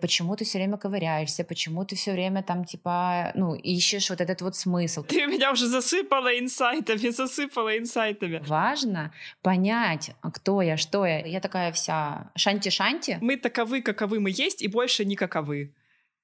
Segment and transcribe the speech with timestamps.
[0.00, 4.42] почему ты все время ковыряешься, почему ты все время там типа, ну, ищешь вот этот
[4.42, 5.04] вот смысл.
[5.04, 8.42] Ты меня уже засыпала инсайтами, засыпала инсайтами.
[8.46, 11.24] Важно понять, кто я, что я.
[11.26, 13.18] Я такая вся шанти-шанти.
[13.20, 15.74] Мы таковы, каковы мы есть, и больше не каковы.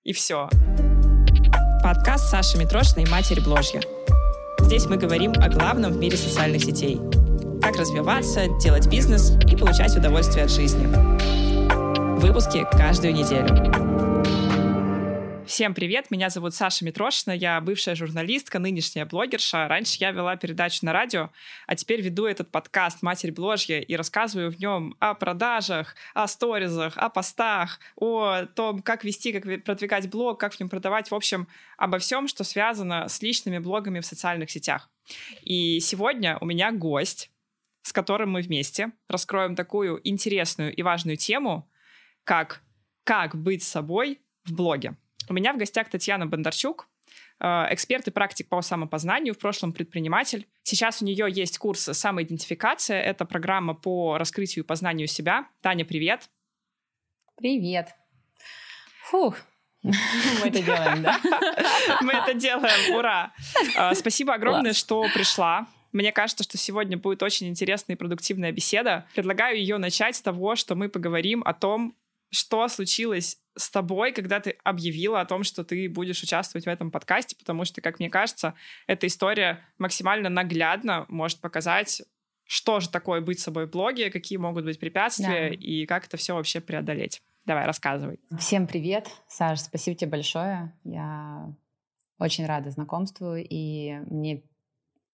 [0.03, 0.49] И все.
[1.83, 3.81] Подкаст Саши Митрошиной «Матери Бложья».
[4.61, 6.99] Здесь мы говорим о главном в мире социальных сетей.
[7.61, 11.54] Как развиваться, делать бизнес и получать удовольствие от жизни.
[12.17, 13.49] Выпуски каждую неделю.
[15.47, 19.69] Всем привет, меня зовут Саша Митрошина, я бывшая журналистка, нынешняя блогерша.
[19.69, 21.31] Раньше я вела передачу на радио,
[21.67, 26.97] а теперь веду этот подкаст «Матерь Бложья» и рассказываю в нем о продажах, о сторизах,
[26.97, 31.47] о постах, о том, как вести, как продвигать блог, как в нем продавать, в общем,
[31.77, 34.89] обо всем, что связано с личными блогами в социальных сетях.
[35.43, 37.31] И сегодня у меня гость,
[37.83, 41.69] с которым мы вместе раскроем такую интересную и важную тему,
[42.25, 42.63] как
[43.05, 44.97] «Как быть собой в блоге».
[45.29, 46.89] У меня в гостях Татьяна Бондарчук,
[47.41, 50.47] э, эксперт и практик по самопознанию, в прошлом предприниматель.
[50.63, 53.01] Сейчас у нее есть курс «Самоидентификация».
[53.01, 55.47] Это программа по раскрытию и познанию себя.
[55.63, 56.29] Таня, привет.
[57.37, 57.95] Привет.
[59.05, 59.37] Фух,
[59.83, 59.93] мы
[60.49, 61.21] это делаем, да?
[62.01, 63.33] Мы это делаем, ура!
[63.77, 65.67] Э, спасибо огромное, что пришла.
[65.93, 69.07] Мне кажется, что сегодня будет очень интересная и продуктивная беседа.
[69.15, 71.95] Предлагаю ее начать с того, что мы поговорим о том,
[72.35, 76.91] что случилось с тобой, когда ты объявила о том, что ты будешь участвовать в этом
[76.91, 78.55] подкасте, потому что, как мне кажется,
[78.87, 82.03] эта история максимально наглядно может показать,
[82.45, 85.55] что же такое быть собой в блоге, какие могут быть препятствия да.
[85.55, 87.23] и как это все вообще преодолеть.
[87.45, 88.19] Давай, рассказывай.
[88.39, 90.73] Всем привет, Саш, спасибо тебе большое.
[90.83, 91.55] Я
[92.19, 94.43] очень рада знакомству, и мне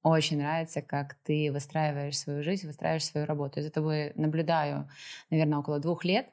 [0.02, 3.58] очень нравится, как ты выстраиваешь свою жизнь, выстраиваешь свою работу.
[3.58, 4.88] Я за тобой наблюдаю,
[5.28, 6.30] наверное, около двух лет.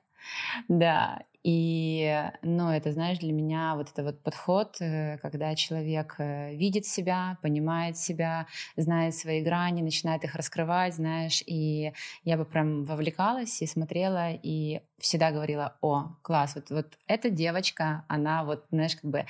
[0.69, 6.53] Да, и, ну, это, знаешь, для меня вот это вот подход, э, когда человек э,
[6.53, 11.93] видит себя, понимает себя, знает свои грани, начинает их раскрывать, знаешь, и
[12.25, 18.03] я бы прям вовлекалась и смотрела, и всегда говорила, о, класс, вот, вот эта девочка,
[18.07, 19.25] она вот, знаешь, как бы,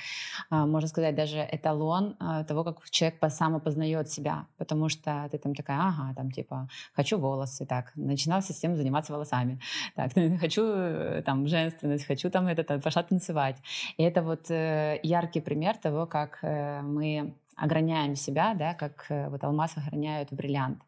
[0.50, 5.54] а, можно сказать, даже эталон а, того, как человек самопознает себя, потому что ты там
[5.54, 9.60] такая, ага, там типа, хочу волосы, так, начинала систему заниматься волосами,
[9.94, 13.56] так, хочу э, там женственность, хочу там это, пошла танцевать.
[13.98, 19.44] И это вот э, яркий пример того, как э, мы ограняем себя, да, как вот
[19.44, 20.78] алмаз охраняют бриллиант.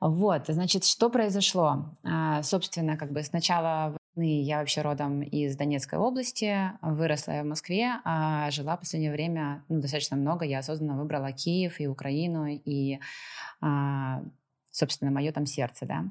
[0.00, 1.86] Вот, значит, что произошло?
[2.04, 8.00] А, собственно, как бы сначала я вообще родом из Донецкой области, выросла я в Москве,
[8.04, 10.44] а жила в последнее время ну, достаточно много.
[10.44, 12.98] Я осознанно выбрала Киев и Украину, и,
[13.60, 14.22] а,
[14.70, 16.04] собственно, мое там сердце, да.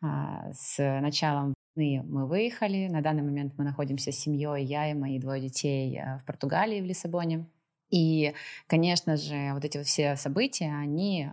[0.00, 2.88] А, с началом мы выехали.
[2.88, 6.80] На данный момент мы находимся с семьей, я и мои двое детей э, в Португалии,
[6.80, 7.46] в Лиссабоне.
[7.90, 8.34] И,
[8.66, 11.30] конечно же, вот эти вот все события, они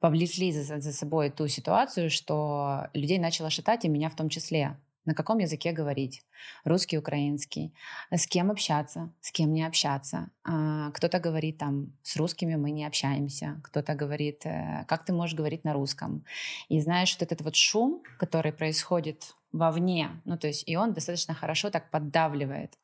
[0.00, 4.76] повлекли за, за собой ту ситуацию, что людей начало шатать, и меня в том числе.
[5.06, 6.22] На каком языке говорить?
[6.64, 7.74] Русский, украинский.
[8.10, 10.30] С кем общаться, с кем не общаться.
[10.44, 13.60] А, кто-то говорит там, с русскими мы не общаемся.
[13.64, 16.24] Кто-то говорит, э, как ты можешь говорить на русском?
[16.70, 21.34] И знаешь, вот этот вот шум, который происходит вовне, ну то есть и он достаточно
[21.34, 22.74] хорошо так поддавливает.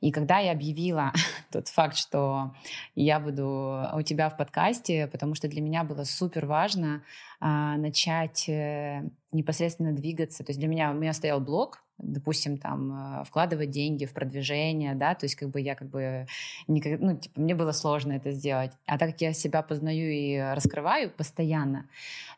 [0.00, 1.12] И когда я объявила
[1.52, 2.54] тот факт, что
[2.94, 7.02] я буду у тебя в подкасте, потому что для меня было супер важно
[7.40, 10.44] а, начать э, непосредственно двигаться.
[10.44, 14.94] То есть для меня у меня стоял блог, допустим, там э, вкладывать деньги в продвижение,
[14.94, 16.26] да, то есть как бы я как бы
[16.68, 20.38] никак, ну типа мне было сложно это сделать, а так как я себя познаю и
[20.54, 21.86] раскрываю постоянно,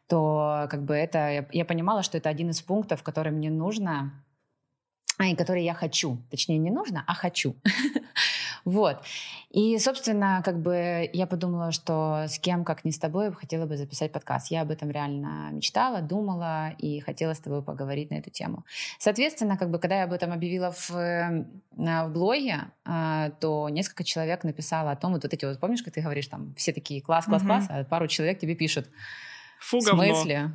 [0.07, 4.13] то как бы это я, я понимала, что это один из пунктов, который мне нужно
[5.19, 6.19] а, и которые я хочу.
[6.31, 7.55] Точнее, не нужно, а хочу.
[8.65, 9.05] вот.
[9.51, 13.77] И, собственно, как бы я подумала, что с кем, как не с тобой, хотела бы
[13.77, 14.51] записать подкаст.
[14.51, 18.65] Я об этом реально мечтала, думала и хотела с тобой поговорить на эту тему.
[18.99, 20.91] Соответственно, как бы, когда я об этом объявила в,
[21.73, 25.95] в блоге, а, то несколько человек написало о том, вот, вот эти вот, помнишь, как
[25.95, 28.89] ты говоришь, там, все такие класс, класс, класс, а пару человек тебе пишут.
[29.61, 30.53] Фу, в смысле?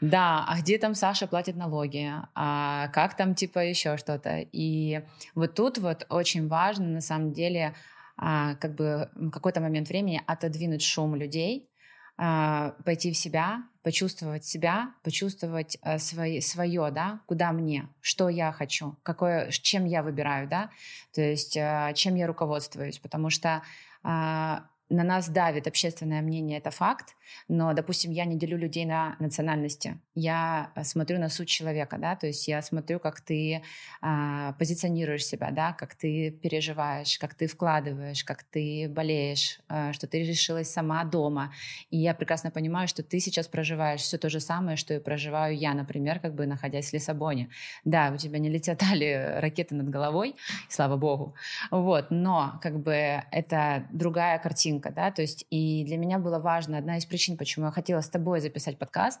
[0.00, 4.46] Да, а где там Саша платит налоги, а как там типа еще что-то.
[4.52, 5.02] И
[5.34, 7.74] вот тут вот очень важно на самом деле
[8.16, 11.68] а, как бы в какой-то момент времени отодвинуть шум людей,
[12.16, 18.52] а, пойти в себя, почувствовать себя, почувствовать а, свои, свое, да, куда мне, что я
[18.52, 20.70] хочу, какое, чем я выбираю, да,
[21.14, 23.62] то есть а, чем я руководствуюсь, потому что
[24.02, 27.15] а, на нас давит общественное мнение, это факт,
[27.48, 29.98] но, допустим, я не делю людей на национальности.
[30.14, 33.62] Я э, смотрю на суть человека, да, то есть я смотрю, как ты
[34.00, 40.06] а, позиционируешь себя, да, как ты переживаешь, как ты вкладываешь, как ты болеешь, а, что
[40.06, 41.52] ты решилась сама дома.
[41.90, 45.56] И я прекрасно понимаю, что ты сейчас проживаешь все то же самое, что и проживаю
[45.56, 47.50] я, например, как бы находясь в Лиссабоне.
[47.84, 50.36] Да, у тебя не летели ракеты над головой,
[50.68, 51.34] слава богу,
[51.70, 56.78] вот, но как бы это другая картинка, да, то есть и для меня было важно,
[56.78, 59.20] одна из причин, почему я хотела с тобой записать подкаст,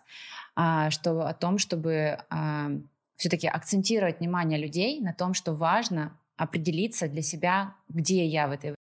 [0.54, 2.70] а, что о том, чтобы а,
[3.16, 8.75] все-таки акцентировать внимание людей на том, что важно определиться для себя, где я в этой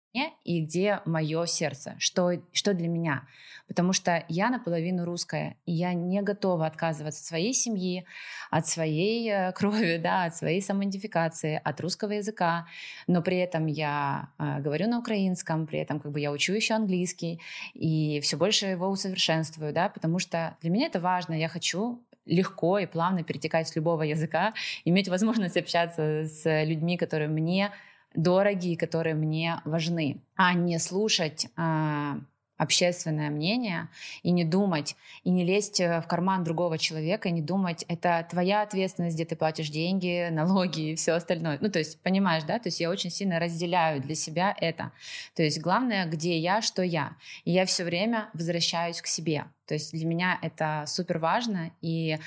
[0.44, 3.26] и где мое сердце, что, что для меня.
[3.66, 8.04] Потому что я наполовину русская, и я не готова отказываться от своей семьи,
[8.50, 12.66] от своей э, крови, да, от своей самоидентификации, от русского языка,
[13.06, 16.74] но при этом я э, говорю на украинском, при этом как бы я учу еще
[16.74, 17.40] английский,
[17.72, 22.78] и все больше его усовершенствую, да, потому что для меня это важно, я хочу легко
[22.78, 27.70] и плавно перетекать с любого языка, иметь возможность общаться с людьми, которые мне
[28.14, 32.18] дорогие, которые мне важны, а не слушать а,
[32.56, 33.88] общественное мнение
[34.22, 38.26] и не думать, и не лезть э, в карман другого человека, и не думать, это
[38.30, 41.58] твоя ответственность, где ты платишь деньги, налоги и все остальное.
[41.60, 42.58] Ну, то есть, понимаешь, да?
[42.58, 44.92] То есть я очень сильно разделяю для себя это.
[45.34, 47.16] То есть главное, где я, что я.
[47.44, 49.46] И я все время возвращаюсь к себе.
[49.66, 52.18] То есть для меня это супер важно, и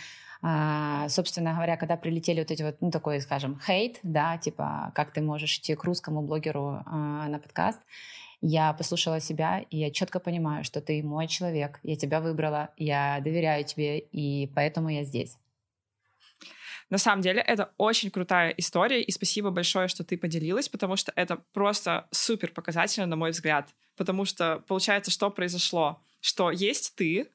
[0.41, 5.11] а, собственно говоря, когда прилетели вот эти вот, ну, такой, скажем, хейт, да, типа, как
[5.11, 7.79] ты можешь идти к русскому блогеру а, на подкаст,
[8.41, 13.19] я послушала себя, и я четко понимаю, что ты мой человек, я тебя выбрала, я
[13.21, 15.37] доверяю тебе, и поэтому я здесь.
[16.89, 21.11] На самом деле, это очень крутая история, и спасибо большое, что ты поделилась, потому что
[21.15, 23.69] это просто супер показательно, на мой взгляд.
[23.97, 26.01] Потому что получается, что произошло?
[26.21, 27.29] Что есть ты,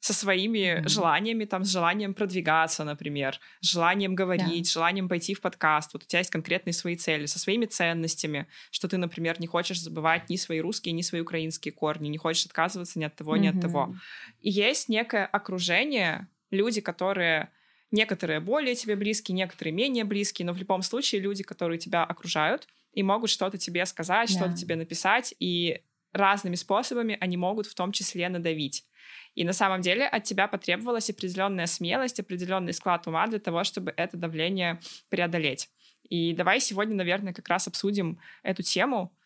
[0.00, 0.88] со своими mm-hmm.
[0.88, 4.72] желаниями, там, с желанием продвигаться, например, с желанием говорить, yeah.
[4.72, 5.92] желанием пойти в подкаст.
[5.92, 9.80] Вот у тебя есть конкретные свои цели, со своими ценностями, что ты, например, не хочешь
[9.80, 13.40] забывать ни свои русские, ни свои украинские корни, не хочешь отказываться ни от того, mm-hmm.
[13.40, 13.94] ни от того.
[14.40, 17.50] И есть некое окружение, люди, которые
[17.90, 22.68] некоторые более тебе близкие, некоторые менее близкие, но в любом случае люди, которые тебя окружают
[22.94, 24.34] и могут что-то тебе сказать, yeah.
[24.34, 25.82] что-то тебе написать, и
[26.12, 28.86] разными способами они могут в том числе надавить.
[29.34, 33.94] И на самом деле от тебя потребовалась определенная смелость, определенный склад ума для того, чтобы
[33.96, 35.70] это давление преодолеть.
[36.08, 39.16] И давай сегодня, наверное, как раз обсудим эту тему,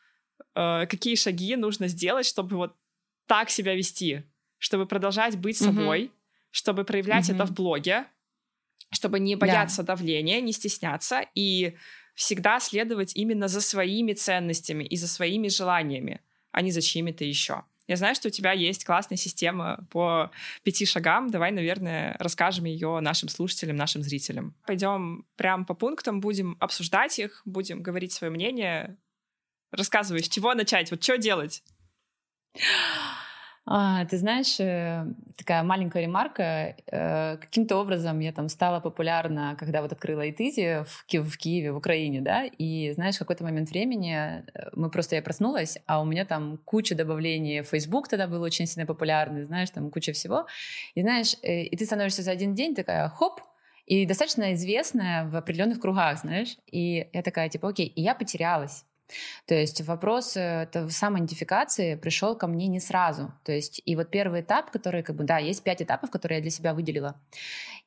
[0.55, 2.77] э, какие шаги нужно сделать, чтобы вот
[3.27, 4.23] так себя вести,
[4.59, 5.65] чтобы продолжать быть mm-hmm.
[5.65, 6.13] собой,
[6.51, 7.35] чтобы проявлять mm-hmm.
[7.35, 8.05] это в блоге,
[8.93, 9.95] чтобы не бояться да.
[9.95, 11.75] давления, не стесняться и
[12.15, 16.21] всегда следовать именно за своими ценностями и за своими желаниями,
[16.53, 17.65] а не за чьими-то еще.
[17.87, 20.31] Я знаю, что у тебя есть классная система по
[20.63, 21.31] пяти шагам.
[21.31, 24.55] Давай, наверное, расскажем ее нашим слушателям, нашим зрителям.
[24.67, 28.97] Пойдем прям по пунктам, будем обсуждать их, будем говорить свое мнение.
[29.71, 31.63] Рассказывай, с чего начать, вот что делать?
[33.67, 35.07] А, ты знаешь, э,
[35.39, 36.77] такая маленькая ремарка.
[36.87, 41.73] Э, каким-то образом я там стала популярна, когда вот открыла Итизи в, Ки- в Киеве,
[41.73, 44.43] в Украине, да, и знаешь, в какой-то момент времени э,
[44.75, 48.87] мы просто, я проснулась, а у меня там куча добавлений, Facebook тогда был очень сильно
[48.87, 50.47] популярный, знаешь, там куча всего.
[50.95, 53.41] И знаешь, и ты становишься за один день такая, хоп,
[53.87, 56.57] и достаточно известная в определенных кругах, знаешь.
[56.71, 58.85] И я такая, типа, окей, и я потерялась.
[59.47, 63.33] То есть вопрос э, самоидентификации пришел ко мне не сразу.
[63.45, 66.43] То есть и вот первый этап, который как бы, да, есть пять этапов, которые я
[66.43, 67.21] для себя выделила.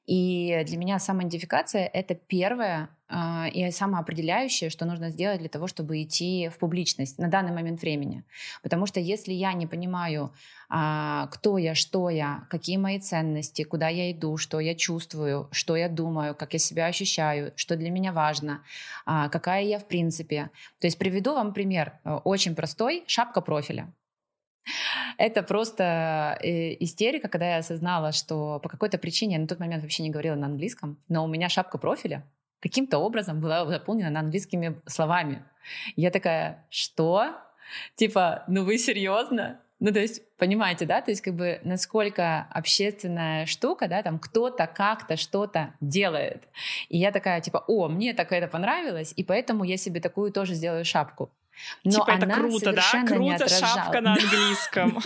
[0.07, 6.01] И для меня самоидентификация— это первое э, и самоопределяющее, что нужно сделать для того, чтобы
[6.01, 8.23] идти в публичность на данный момент времени.
[8.63, 10.31] Потому что если я не понимаю,
[10.69, 15.75] э, кто я, что я, какие мои ценности, куда я иду, что я чувствую, что
[15.75, 18.63] я думаю, как я себя ощущаю, что для меня важно,
[19.05, 20.51] э, какая я в принципе.
[20.79, 23.91] То есть приведу вам пример, э, очень простой, шапка профиля.
[25.17, 29.83] Это просто э, истерика, когда я осознала, что по какой-то причине я на тот момент
[29.83, 32.23] вообще не говорила на английском, но у меня шапка профиля
[32.59, 35.43] каким-то образом была заполнена на английскими словами.
[35.95, 37.35] Я такая, что?
[37.95, 39.59] Типа, ну вы серьезно?
[39.79, 44.65] Ну, то есть, понимаете, да, то есть, как бы, насколько общественная штука, да, там кто-то
[44.65, 46.47] как-то что-то делает.
[46.89, 50.55] И я такая, типа, о, мне так это понравилось, и поэтому я себе такую тоже
[50.55, 51.29] сделаю шапку.
[51.83, 53.05] Но типа это круто, да?
[53.05, 54.99] Круто шапка на английском.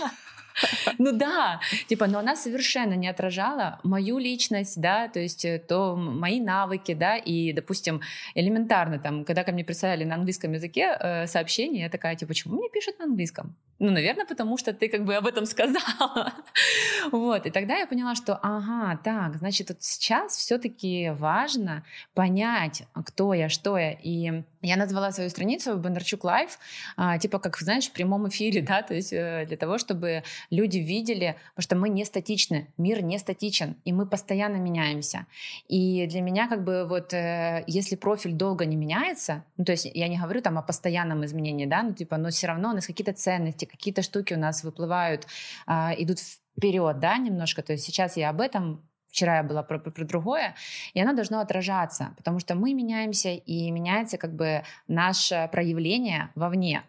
[0.98, 5.96] Ну да, типа, но она совершенно не отражала мою личность, да, то есть э, то
[5.96, 8.00] мои навыки, да, и, допустим,
[8.34, 12.56] элементарно там, когда ко мне присылали на английском языке э, сообщение, я такая, типа, почему
[12.56, 13.56] мне пишут на английском?
[13.82, 16.32] Ну, наверное, потому что ты как бы об этом сказала.
[17.12, 23.34] вот, и тогда я поняла, что, ага, так, значит, вот сейчас все-таки важно понять, кто
[23.34, 26.58] я, что я, и я назвала свою страницу Бондарчук Live,
[26.96, 30.78] а, типа как, знаешь, в прямом эфире, да, то есть э, для того, чтобы люди
[30.78, 35.26] видели, потому что мы не статичны, мир не статичен, и мы постоянно меняемся.
[35.68, 39.90] И для меня как бы вот, э, если профиль долго не меняется, ну, то есть
[39.92, 42.86] я не говорю там о постоянном изменении, да, ну, типа, но все равно у нас
[42.86, 45.26] какие-то ценности, какие-то штуки у нас выплывают,
[45.66, 48.82] а, идут вперед, да, немножко, то есть сейчас я об этом
[49.12, 50.54] вчера я была про, про, про другое,
[50.94, 56.82] и оно должно отражаться, потому что мы меняемся, и меняется как бы наше проявление вовне.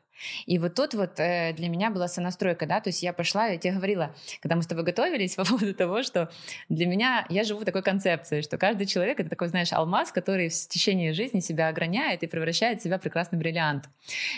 [0.45, 3.57] И вот тут вот э, для меня была сонастройка, да, то есть я пошла, я
[3.57, 6.29] тебе говорила, когда мы с тобой готовились по поводу того, что
[6.69, 10.49] для меня, я живу в такой концепции, что каждый человек— это такой, знаешь, алмаз, который
[10.49, 13.89] в течение жизни себя ограняет и превращает себя в прекрасный бриллиант.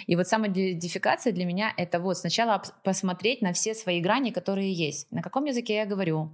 [0.08, 5.12] И вот самоидентификация для меня— это вот сначала посмотреть на все свои грани, которые есть.
[5.12, 6.32] На каком языке я говорю,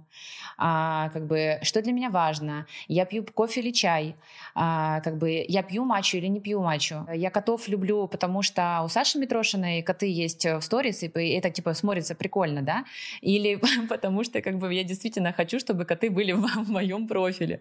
[0.58, 4.16] а, как бы, что для меня важно, я пью кофе или чай,
[4.54, 8.82] а, как бы, я пью матчу или не пью матчу, я котов люблю, потому что
[8.84, 12.84] у Саши Метро брошенные коты есть э, в сторис, и это типа смотрится прикольно, да?
[13.22, 13.58] Или
[13.88, 17.60] потому что как бы я действительно хочу, чтобы коты были в, в моем профиле.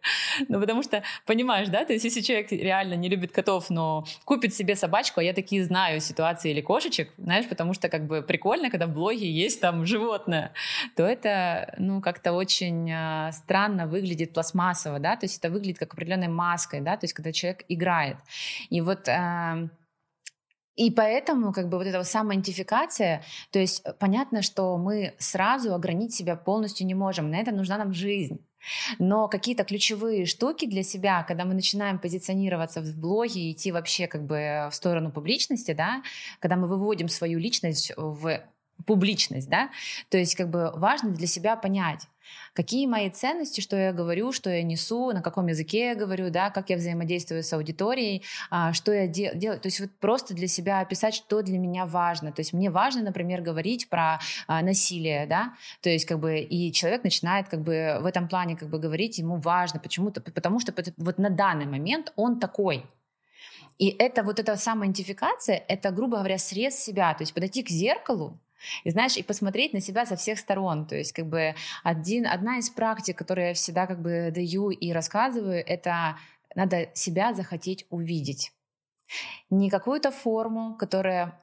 [0.49, 4.53] Ну, потому что, понимаешь, да, то есть если человек реально не любит котов, но купит
[4.53, 8.69] себе собачку, а я такие знаю ситуации или кошечек, знаешь, потому что как бы прикольно,
[8.69, 10.51] когда в блоге есть там животное,
[10.95, 15.93] то это, ну, как-то очень э, странно выглядит пластмассово, да, то есть это выглядит как
[15.93, 18.17] определенной маской, да, то есть когда человек играет.
[18.69, 19.69] И вот э,
[20.75, 25.73] и поэтому как бы вот эта вот самоидентификация, то есть э, понятно, что мы сразу
[25.73, 28.39] ограничить себя полностью не можем, на это нужна нам жизнь.
[28.99, 34.23] Но какие-то ключевые штуки для себя, когда мы начинаем позиционироваться в блоге идти вообще как
[34.23, 36.03] бы в сторону публичности, да,
[36.39, 38.41] когда мы выводим свою личность в
[38.85, 39.69] публичность, да,
[40.09, 42.07] то есть как бы важно для себя понять,
[42.53, 46.50] какие мои ценности, что я говорю, что я несу, на каком языке я говорю, да,
[46.50, 49.59] как я взаимодействую с аудиторией, а, что я де- делаю.
[49.59, 52.31] То есть вот просто для себя описать, что для меня важно.
[52.31, 56.71] То есть мне важно, например, говорить про а, насилие, да, то есть как бы и
[56.71, 60.73] человек начинает как бы в этом плане как бы говорить, ему важно, почему-то, потому что
[60.97, 62.85] вот на данный момент он такой,
[63.77, 68.39] и это вот эта самоидентификация, это, грубо говоря, срез себя, то есть подойти к зеркалу,
[68.83, 70.85] и знаешь, и посмотреть на себя со всех сторон.
[70.85, 74.91] То есть как бы один, одна из практик, которую я всегда как бы даю и
[74.91, 76.17] рассказываю, это
[76.55, 78.51] надо себя захотеть увидеть.
[79.49, 81.39] Не какую-то форму, которая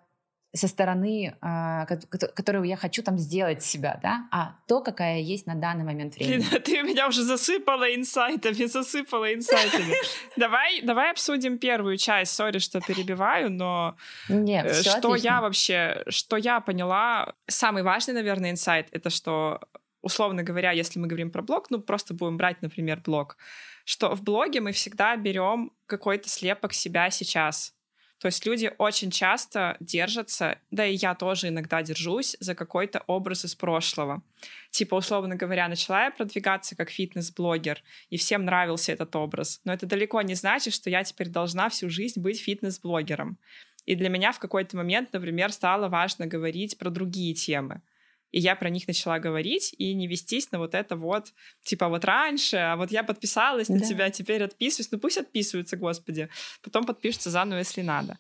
[0.55, 1.87] со стороны, э,
[2.35, 6.45] которую я хочу там сделать себя, да, а то, какая есть на данный момент времени.
[6.49, 9.95] Блин, ты меня уже засыпала инсайтами, засыпала инсайтами.
[10.37, 12.35] Давай, давай обсудим первую часть.
[12.35, 13.97] Сори, что перебиваю, но
[14.28, 19.61] Нет, э, что я вообще, что я поняла, самый важный, наверное, инсайт, это что,
[20.00, 23.37] условно говоря, если мы говорим про блог, ну просто будем брать, например, блог,
[23.85, 27.75] что в блоге мы всегда берем какой-то слепок себя сейчас
[28.18, 33.44] то есть люди очень часто держатся, да и я тоже иногда держусь, за какой-то образ
[33.44, 34.22] из прошлого.
[34.70, 39.60] Типа, условно говоря, начала я продвигаться как фитнес-блогер, и всем нравился этот образ.
[39.64, 43.38] Но это далеко не значит, что я теперь должна всю жизнь быть фитнес-блогером.
[43.87, 47.82] И для меня в какой-то момент, например, стало важно говорить про другие темы.
[48.30, 51.32] И я про них начала говорить и не вестись на вот это вот,
[51.62, 53.85] типа вот раньше, а вот я подписалась на да.
[53.87, 54.90] тебя, теперь отписываюсь.
[54.92, 56.28] Ну пусть отписываются, господи.
[56.62, 58.18] Потом подпишутся заново, если надо.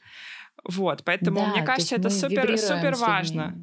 [0.64, 3.54] Вот, поэтому да, мне кажется, это супер, супер важно.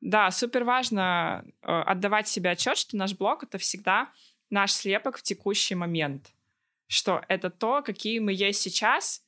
[0.00, 4.10] Да, супер важно э, отдавать себе отчет, что наш блог это всегда
[4.50, 6.32] наш слепок в текущий момент.
[6.88, 9.22] Что это то, какие мы есть сейчас.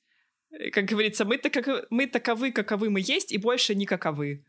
[0.73, 4.45] Как говорится, мы, таков, мы таковы, каковы мы есть, и больше не каковы.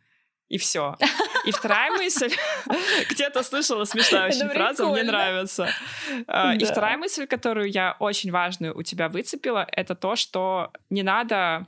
[0.50, 0.98] И все.
[1.46, 2.32] И вторая мысль,
[3.10, 5.68] где-то слышала смешная очень фраза, мне нравится.
[6.28, 11.04] А, и вторая мысль, которую я очень важную у тебя выцепила, это то, что не
[11.04, 11.68] надо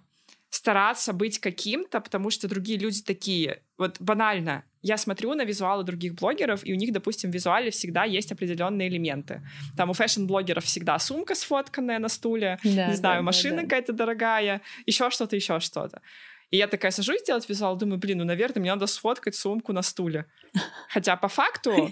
[0.49, 3.61] стараться быть каким-то, потому что другие люди такие.
[3.77, 4.63] Вот банально.
[4.81, 8.87] Я смотрю на визуалы других блогеров, и у них, допустим, в визуале всегда есть определенные
[8.87, 9.41] элементы.
[9.75, 13.93] Там у fashion-блогеров всегда сумка сфотканная на стуле, да, не знаю, да, машина да, какая-то
[13.93, 16.01] дорогая, еще что-то, еще что-то.
[16.49, 19.81] И я такая сажусь делать визуал, думаю, блин, ну, наверное, мне надо сфоткать сумку на
[19.81, 20.25] стуле.
[20.89, 21.91] Хотя по факту,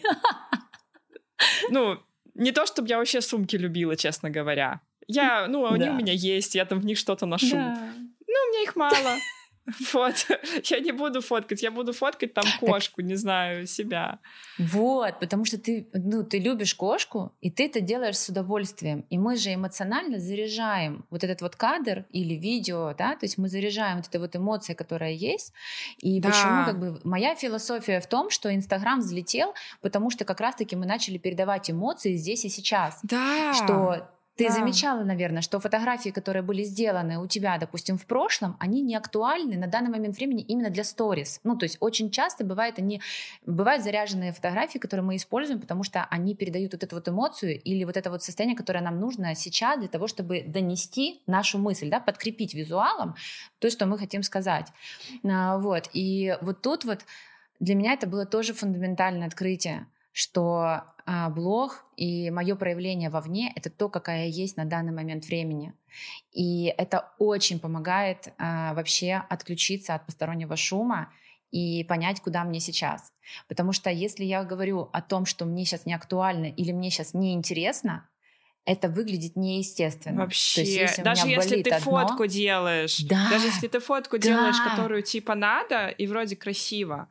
[1.69, 1.99] ну,
[2.33, 4.81] не то, чтобы я вообще сумки любила, честно говоря.
[5.07, 5.91] Я, ну, они да.
[5.91, 7.51] у меня есть, я там в них что-то ношу.
[7.51, 7.75] Да.
[7.75, 9.17] Ну, у меня их мало.
[9.93, 10.27] Вот,
[10.63, 13.05] я не буду фоткать, я буду фоткать там кошку, так...
[13.05, 14.19] не знаю, себя.
[14.59, 19.05] Вот, потому что ты, ну, ты любишь кошку, и ты это делаешь с удовольствием.
[19.09, 23.49] И мы же эмоционально заряжаем вот этот вот кадр или видео, да, то есть мы
[23.49, 25.53] заряжаем вот эту вот эмоции, которая есть.
[25.97, 26.29] И да.
[26.29, 30.85] почему, как бы, моя философия в том, что Инстаграм взлетел, потому что как раз-таки мы
[30.85, 32.99] начали передавать эмоции здесь и сейчас.
[33.03, 33.53] Да.
[33.53, 34.53] Что ты да.
[34.53, 39.57] замечала, наверное, что фотографии, которые были сделаны у тебя, допустим, в прошлом, они не актуальны
[39.57, 41.39] на данный момент времени именно для сторис.
[41.43, 43.01] Ну, то есть очень часто бывает, они,
[43.45, 47.85] бывают заряженные фотографии, которые мы используем, потому что они передают вот эту вот эмоцию или
[47.85, 52.01] вот это вот состояние, которое нам нужно сейчас для того, чтобы донести нашу мысль, да,
[52.01, 53.15] подкрепить визуалом
[53.59, 54.67] то, что мы хотим сказать.
[55.23, 55.89] А, вот.
[55.93, 56.99] И вот тут вот
[57.61, 63.89] для меня это было тоже фундаментальное открытие что блог и мое проявление вовне— это то,
[63.89, 65.73] какая я есть на данный момент времени.
[66.31, 71.11] И это очень помогает а, вообще отключиться от постороннего шума
[71.51, 73.13] и понять, куда мне сейчас.
[73.47, 77.13] Потому что если я говорю о том, что мне сейчас не актуально или мне сейчас
[77.13, 78.09] не интересно,
[78.65, 80.21] это выглядит неестественно.
[80.21, 84.27] Вообще, есть, если даже если ты одно, фотку делаешь, да, даже если ты фотку да.
[84.27, 87.07] делаешь, которую типа надо и вроде красиво,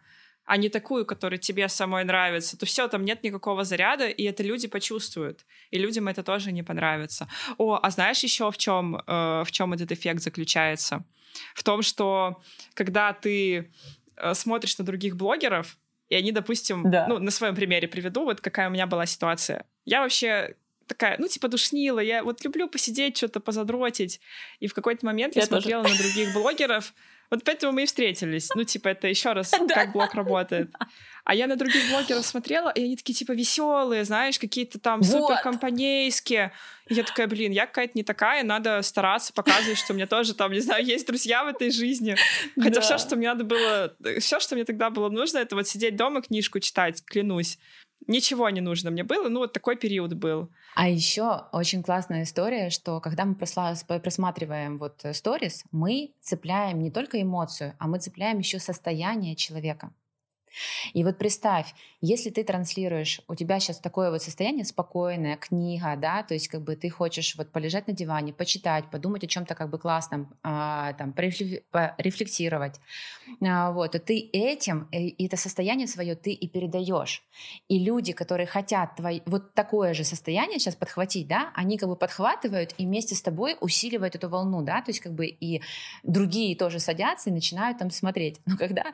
[0.47, 4.43] а не такую, которая тебе самой нравится, то все, там нет никакого заряда, и это
[4.43, 5.45] люди почувствуют.
[5.71, 7.29] И людям это тоже не понравится.
[7.59, 11.05] О, а знаешь еще в чем, э, в чем этот эффект заключается?
[11.55, 12.43] В том, что
[12.75, 13.71] когда ты
[14.17, 17.07] э, смотришь на других блогеров, и они, допустим, да.
[17.09, 19.65] ну, на своем примере приведу, вот какая у меня была ситуация.
[19.87, 20.55] Я вообще
[20.87, 22.01] такая, ну, типа, душнила.
[22.01, 24.21] Я вот люблю посидеть, что-то позадротить.
[24.61, 26.93] И в какой-то момент я, я смотрела на других блогеров,
[27.31, 28.51] вот поэтому мы и встретились.
[28.55, 30.71] Ну, типа, это еще раз, как блог работает.
[31.25, 35.11] А я на других блогеров смотрела, и они такие, типа, веселые, знаешь, какие-то там вот.
[35.11, 36.53] суперкомпанейские.
[36.89, 40.35] И я такая, блин, я какая-то не такая, надо стараться показывать, что у меня тоже
[40.35, 42.17] там, не знаю, есть друзья в этой жизни.
[42.57, 42.81] Хотя да.
[42.83, 46.21] все, что мне надо было, все, что мне тогда было нужно, это вот сидеть дома,
[46.21, 47.59] книжку читать, клянусь.
[48.07, 50.51] Ничего не нужно мне было, ну вот такой период был.
[50.75, 57.21] А еще очень классная история, что когда мы просматриваем вот сторис, мы цепляем не только
[57.23, 59.93] эмоцию, а мы цепляем еще состояние человека.
[60.93, 66.23] И вот представь, если ты транслируешь, у тебя сейчас такое вот состояние спокойное, книга, да,
[66.23, 69.71] то есть как бы ты хочешь вот полежать на диване, почитать, подумать о чем-то как
[69.71, 72.81] бы классном, а, там, порефлексировать,
[73.45, 77.23] вот, то ты этим, и это состояние свое ты и передаешь.
[77.69, 81.97] И люди, которые хотят твой, вот такое же состояние сейчас подхватить, да, они как бы
[81.97, 85.63] подхватывают и вместе с тобой усиливают эту волну, да, то есть как бы и
[86.03, 88.41] другие тоже садятся и начинают там смотреть.
[88.47, 88.85] Но когда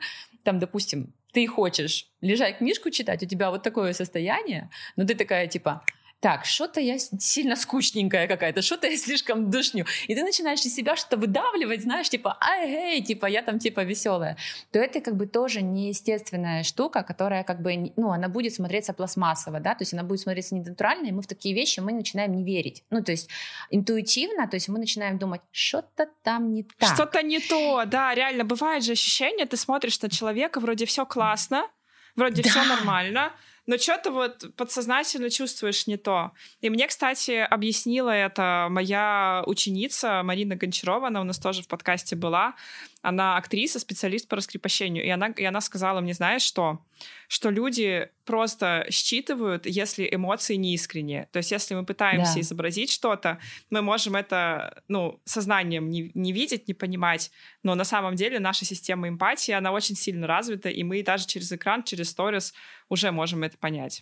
[0.43, 5.47] там, допустим, ты хочешь лежать книжку читать, у тебя вот такое состояние, но ты такая
[5.47, 5.83] типа,
[6.21, 9.85] так, что-то я сильно скучненькая какая-то, что-то я слишком душню.
[10.07, 13.83] И ты начинаешь из себя что-то выдавливать, знаешь, типа, ай, эй, типа, я там, типа,
[13.83, 14.37] веселая.
[14.71, 19.59] То это как бы тоже неестественная штука, которая как бы, ну, она будет смотреться пластмассово,
[19.59, 22.43] да, то есть она будет смотреться ненатурально, и мы в такие вещи мы начинаем не
[22.43, 22.83] верить.
[22.91, 23.27] Ну, то есть
[23.71, 26.93] интуитивно, то есть мы начинаем думать, что-то там не так.
[26.93, 31.67] Что-то не то, да, реально, бывает же ощущение, ты смотришь на человека, вроде все классно,
[32.15, 32.49] вроде да.
[32.49, 33.31] все нормально,
[33.67, 36.31] но что-то вот подсознательно чувствуешь не то.
[36.61, 42.15] И мне, кстати, объяснила это моя ученица Марина Гончарова, она у нас тоже в подкасте
[42.15, 42.55] была.
[43.01, 45.03] Она актриса, специалист по раскрепощению.
[45.03, 46.79] И она, и она сказала мне, знаешь что?
[47.27, 51.27] Что люди просто считывают, если эмоции не искренние.
[51.31, 52.41] То есть если мы пытаемся да.
[52.41, 57.31] изобразить что-то, мы можем это ну, сознанием не, не видеть, не понимать.
[57.63, 61.51] Но на самом деле наша система эмпатии, она очень сильно развита, и мы даже через
[61.51, 62.53] экран, через сторис
[62.89, 64.01] уже можем это понять.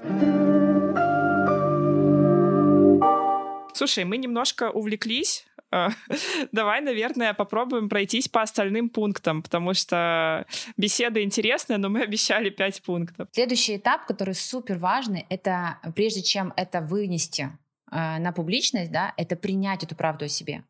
[3.80, 5.46] Слушай, мы немножко увлеклись.
[5.72, 5.90] Э,
[6.52, 10.46] давай, наверное, попробуем пройтись по остальным пунктам, потому что
[10.78, 13.30] беседа интересная, но мы обещали пять пунктов.
[13.32, 17.50] Следующий этап, который супер важный, это прежде чем это вынести
[17.92, 20.64] э, на публичность, да, это принять эту правду о себе.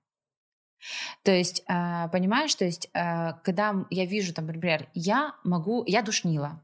[1.23, 6.61] То есть, э, понимаешь, то есть, когда я вижу, там, например, я могу, я душнила,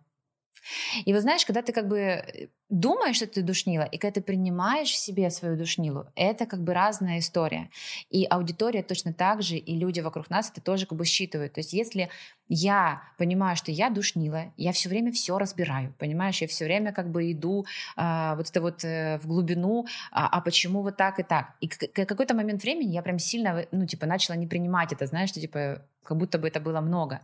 [1.05, 4.21] и вот знаешь, когда ты как бы э, думаешь, что ты душнила, и когда ты
[4.21, 7.69] принимаешь в себе свою душнилу, это как бы разная история.
[8.09, 11.53] И аудитория точно так же, и люди вокруг нас это тоже как бы считывают.
[11.53, 12.09] То есть если
[12.47, 17.09] я понимаю, что я душнила, я все время все разбираю, понимаешь, я все время как
[17.09, 21.23] бы иду а, вот это вот э, в глубину, а, а почему вот так и
[21.23, 21.55] так.
[21.61, 25.41] И какой-то момент времени я прям сильно, ну, типа, начала не принимать это, знаешь, что,
[25.41, 27.19] типа, как будто бы это было много.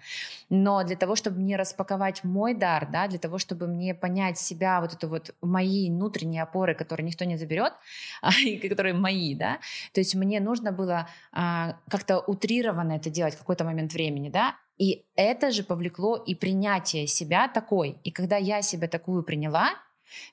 [0.50, 4.82] Но для того, чтобы мне распаковать мой дар, да, для того, чтобы мне понять себя,
[4.82, 7.74] вот эту вот мои внутренние опоры, которые никто не заберет,
[8.22, 8.32] а,
[8.68, 9.60] которые мои, да,
[9.94, 14.56] то есть мне нужно было а, как-то утрированно это делать в какой-то момент времени, да,
[14.78, 18.00] и это же повлекло и принятие себя такой.
[18.04, 19.70] И когда я себя такую приняла,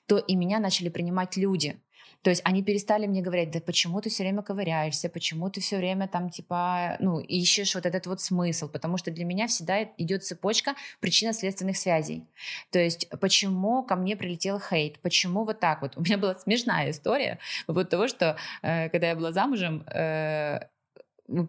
[0.07, 1.79] то и меня начали принимать люди.
[2.21, 5.77] То есть они перестали мне говорить, да почему ты все время ковыряешься, почему ты все
[5.77, 10.25] время там типа, ну, ищешь вот этот вот смысл, потому что для меня всегда идет
[10.25, 12.27] цепочка причинно-следственных связей.
[12.71, 15.97] То есть почему ко мне прилетел хейт, почему вот так вот.
[15.97, 20.59] У меня была смешная история вот того, что э, когда я была замужем, э,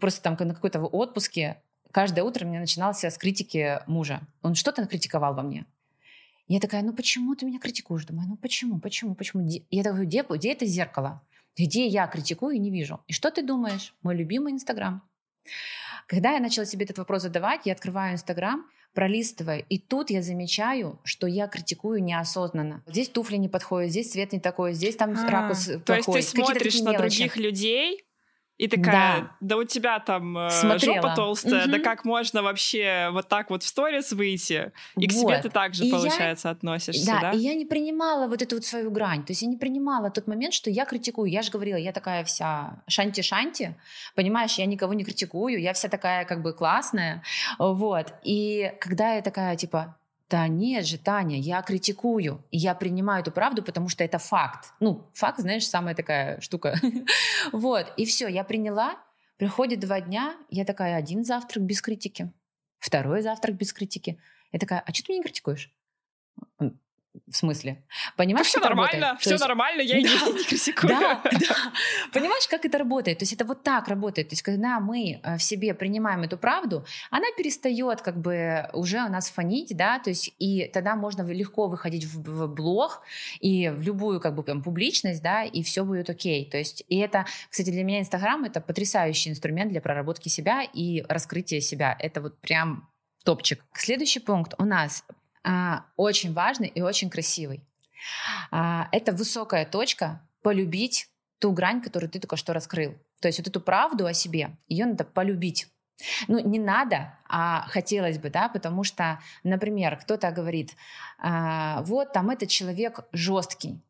[0.00, 4.20] просто там на какой-то отпуске, каждое утро мне начиналось с критики мужа.
[4.42, 5.64] Он что-то критиковал во мне.
[6.50, 8.04] Я такая, ну почему ты меня критикуешь?
[8.04, 9.48] Думаю, ну почему, почему, почему?
[9.70, 11.22] Я говорю, где, где это зеркало?
[11.56, 12.98] Где я критикую и не вижу?
[13.06, 13.94] И что ты думаешь?
[14.02, 15.00] Мой любимый Инстаграм.
[16.08, 20.98] Когда я начала себе этот вопрос задавать, я открываю Инстаграм, пролистываю, и тут я замечаю,
[21.04, 22.82] что я критикую неосознанно.
[22.88, 25.84] Здесь туфли не подходят, здесь цвет не такой, здесь там а, ракурс то плохой.
[25.84, 28.04] То есть ты смотришь на других людей,
[28.60, 30.96] и такая, да, да у тебя там э, Смотрела.
[30.96, 31.72] жопа толстая, угу.
[31.72, 34.72] да как можно вообще вот так вот в сторис выйти?
[34.98, 36.52] И к себе ты также, и получается, я...
[36.52, 37.20] относишься, да?
[37.20, 39.24] Да, и я не принимала вот эту вот свою грань.
[39.24, 41.30] То есть я не принимала тот момент, что я критикую.
[41.30, 43.76] Я же говорила, я такая вся шанти-шанти,
[44.14, 47.22] понимаешь, я никого не критикую, я вся такая как бы классная,
[47.58, 48.12] вот.
[48.24, 49.96] И когда я такая, типа,
[50.30, 54.72] да нет же, Таня, я критикую, и я принимаю эту правду, потому что это факт.
[54.78, 56.78] Ну, факт, знаешь, самая такая штука.
[57.52, 58.96] вот, и все, я приняла,
[59.38, 62.32] приходит два дня, я такая, один завтрак без критики,
[62.78, 64.20] второй завтрак без критики.
[64.52, 65.74] Я такая, а что ты меня не критикуешь?
[67.26, 67.82] В смысле?
[68.16, 69.20] Понимаешь, все нормально, работает?
[69.20, 69.44] все есть...
[69.44, 70.88] нормально, я да, не, не критикую.
[70.90, 71.56] Да, да.
[72.12, 73.18] Понимаешь, как это работает?
[73.18, 74.28] То есть это вот так работает.
[74.28, 78.98] То есть когда мы э, в себе принимаем эту правду, она перестает как бы уже
[78.98, 83.02] у нас фонить, да, то есть и тогда можно легко выходить в, в блог
[83.40, 86.48] и в любую как бы там публичность, да, и все будет окей.
[86.48, 91.04] То есть и это, кстати, для меня Инстаграм это потрясающий инструмент для проработки себя и
[91.08, 91.96] раскрытия себя.
[91.98, 92.88] Это вот прям
[93.24, 93.64] топчик.
[93.74, 95.04] Следующий пункт у нас
[95.96, 97.62] очень важный и очень красивый.
[98.50, 102.94] А, это высокая точка полюбить ту грань, которую ты только что раскрыл.
[103.20, 105.68] То есть вот эту правду о себе, ее надо полюбить.
[106.28, 110.74] Ну, не надо, а хотелось бы, да, потому что, например, кто-то говорит,
[111.18, 113.82] а, вот там этот человек жесткий.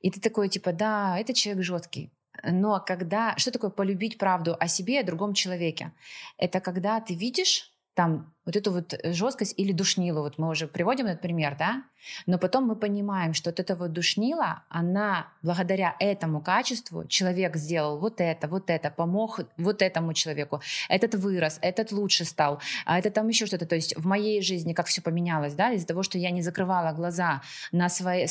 [0.00, 2.12] И ты такой, типа, да, этот человек жесткий.
[2.44, 3.36] Но когда...
[3.36, 5.92] Что такое полюбить правду о себе и о другом человеке?
[6.36, 10.66] Это когда ты видишь там вот эту вот э, жесткость или душнилу, вот мы уже
[10.66, 11.82] приводим этот пример, да,
[12.26, 17.98] но потом мы понимаем, что вот эта вот душнила, она благодаря этому качеству человек сделал
[17.98, 23.10] вот это, вот это, помог вот этому человеку, этот вырос, этот лучше стал, а это
[23.10, 26.16] там еще что-то, то есть в моей жизни как все поменялось, да, из-за того, что
[26.16, 28.26] я не закрывала глаза на свои,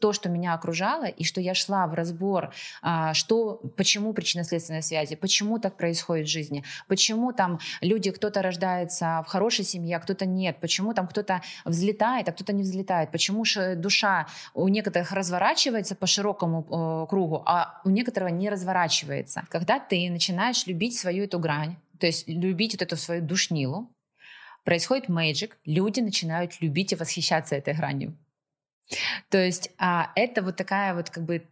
[0.00, 5.16] то, что меня окружало, и что я шла в разбор, а, что, почему причинно-следственные связи,
[5.16, 10.26] почему так происходит в жизни, почему там люди, кто-то рождается в хорошей хорошая семья, кто-то
[10.26, 15.94] нет, почему там кто-то взлетает, а кто-то не взлетает, почему же душа у некоторых разворачивается
[15.94, 19.42] по широкому э, кругу, а у некоторого не разворачивается.
[19.48, 23.88] Когда ты начинаешь любить свою эту грань, то есть любить вот эту свою душнилу,
[24.64, 28.16] происходит мэджик, люди начинают любить и восхищаться этой гранью.
[29.28, 31.42] То есть а, это вот такая вот как бы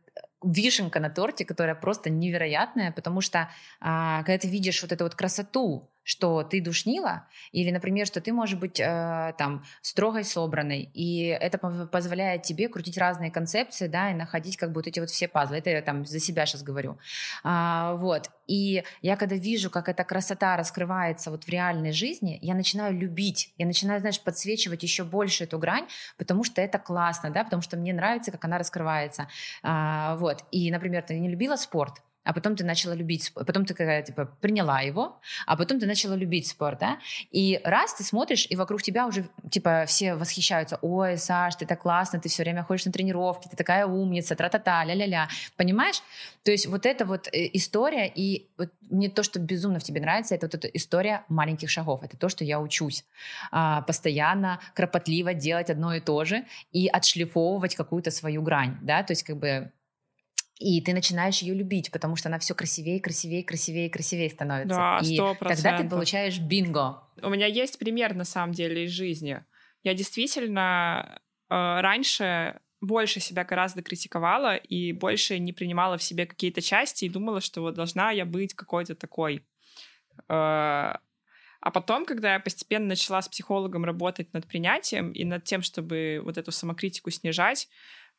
[0.43, 3.49] вишенка на торте, которая просто невероятная, потому что
[3.81, 8.33] а, когда ты видишь вот эту вот красоту что ты душнила, или, например, что ты
[8.33, 14.15] можешь быть э, там строгой, собранной, и это позволяет тебе крутить разные концепции, да, и
[14.15, 15.59] находить как бы вот эти вот все пазлы.
[15.59, 16.99] Это я там за себя сейчас говорю.
[17.45, 18.31] А, вот.
[18.47, 23.53] И я когда вижу, как эта красота раскрывается вот в реальной жизни, я начинаю любить,
[23.59, 25.87] я начинаю, знаешь, подсвечивать еще больше эту грань,
[26.17, 29.29] потому что это классно, да, потому что мне нравится, как она раскрывается.
[29.63, 30.45] А, вот.
[30.51, 34.03] И, например, ты не любила спорт, а потом ты начала любить спорт, потом ты какая
[34.03, 36.99] типа приняла его, а потом ты начала любить спорт, да,
[37.31, 41.81] и раз ты смотришь, и вокруг тебя уже типа все восхищаются, ой, Саш, ты так
[41.81, 46.03] классно, ты все время ходишь на тренировки, ты такая умница, тра-та-та, ля-ля-ля, понимаешь?
[46.45, 50.01] То есть вот эта вот э, история, и вот мне то, что безумно в тебе
[50.01, 53.05] нравится, это вот эта история маленьких шагов, это то, что я учусь
[53.51, 59.13] а, постоянно, кропотливо делать одно и то же и отшлифовывать какую-то свою грань, да, то
[59.13, 59.73] есть как бы
[60.61, 64.77] и ты начинаешь ее любить, потому что она все красивее, красивее, красивее, красивее становится.
[64.77, 65.05] Да, 100%.
[65.05, 67.03] И тогда ты получаешь бинго.
[67.23, 69.43] У меня есть пример, на самом деле, из жизни.
[69.83, 76.61] Я действительно э, раньше больше себя гораздо критиковала и больше не принимала в себе какие-то
[76.61, 79.47] части и думала, что вот должна я быть какой-то такой.
[80.29, 80.93] Э,
[81.63, 86.21] а потом, когда я постепенно начала с психологом работать над принятием и над тем, чтобы
[86.23, 87.69] вот эту самокритику снижать,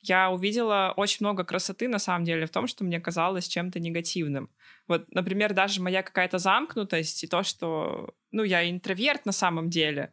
[0.02, 4.50] я увидела очень много красоты, на самом деле, в том, что мне казалось чем-то негативным.
[4.88, 10.12] Вот, например, даже моя какая-то замкнутость и то, что, ну, я интроверт на самом деле,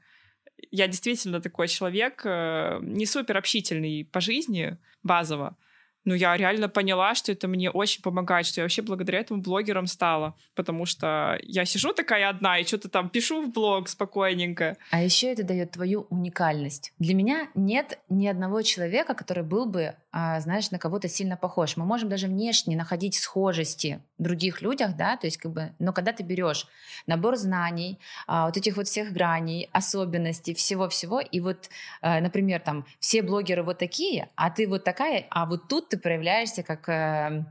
[0.70, 5.56] я действительно такой человек, э, не супер общительный по жизни базово,
[6.08, 9.86] но я реально поняла, что это мне очень помогает, что я вообще благодаря этому блогером
[9.86, 14.78] стала, потому что я сижу такая одна и что-то там пишу в блог спокойненько.
[14.90, 16.94] А еще это дает твою уникальность.
[16.98, 21.76] Для меня нет ни одного человека, который был бы, знаешь, на кого-то сильно похож.
[21.76, 25.92] Мы можем даже внешне находить схожести в других людях, да, то есть как бы, но
[25.92, 26.66] когда ты берешь
[27.06, 31.68] набор знаний, а, вот этих вот всех граней, особенностей, всего-всего, и вот,
[32.00, 35.98] а, например, там все блогеры вот такие, а ты вот такая, а вот тут ты
[35.98, 37.44] проявляешься как э,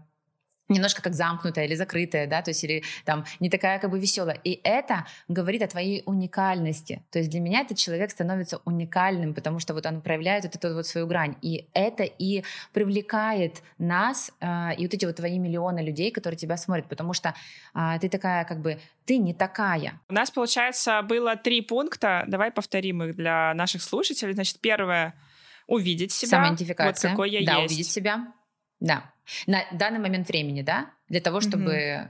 [0.69, 4.39] немножко как замкнутая или закрытая, да, то есть или там не такая как бы веселая.
[4.43, 7.03] И это говорит о твоей уникальности.
[7.12, 10.73] То есть для меня этот человек становится уникальным, потому что вот он проявляет вот эту
[10.73, 11.36] вот свою грань.
[11.41, 16.58] И это и привлекает нас э, и вот эти вот твои миллионы людей, которые тебя
[16.58, 17.34] смотрят, потому что
[17.73, 20.01] э, ты такая как бы ты не такая.
[20.10, 22.25] У нас, получается, было три пункта.
[22.27, 24.34] Давай повторим их для наших слушателей.
[24.34, 25.13] Значит, первое—
[25.67, 26.30] увидеть себя.
[26.30, 27.10] Самоидентификация.
[27.10, 27.73] Вот какой я да, есть.
[27.73, 28.34] увидеть себя.
[28.80, 29.13] Да.
[29.46, 30.92] На данный момент времени, да?
[31.10, 31.74] Для того, чтобы...
[31.74, 32.08] Mm-hmm.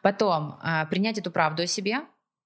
[0.00, 2.00] Потом а, принять эту правду о себе,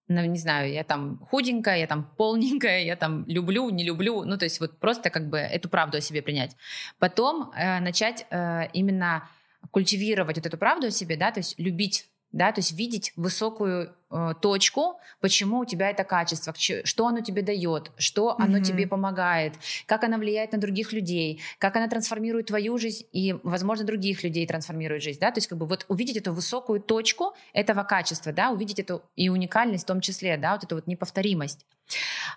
[0.09, 4.37] ну, не знаю, я там худенькая, я там полненькая, я там люблю, не люблю, ну,
[4.37, 6.57] то есть вот просто как бы эту правду о себе принять.
[6.99, 9.29] Потом э, начать э, именно
[9.71, 13.95] культивировать вот эту правду о себе, да, то есть любить да, то есть видеть высокую
[14.11, 18.62] э, точку, почему у тебя это качество, что оно тебе дает, что оно mm-hmm.
[18.62, 19.55] тебе помогает,
[19.87, 24.47] как оно влияет на других людей, как оно трансформирует твою жизнь и, возможно, других людей
[24.47, 28.51] трансформирует жизнь, да, то есть как бы вот увидеть эту высокую точку этого качества, да,
[28.51, 31.66] увидеть эту и уникальность в том числе, да, вот эту вот неповторимость,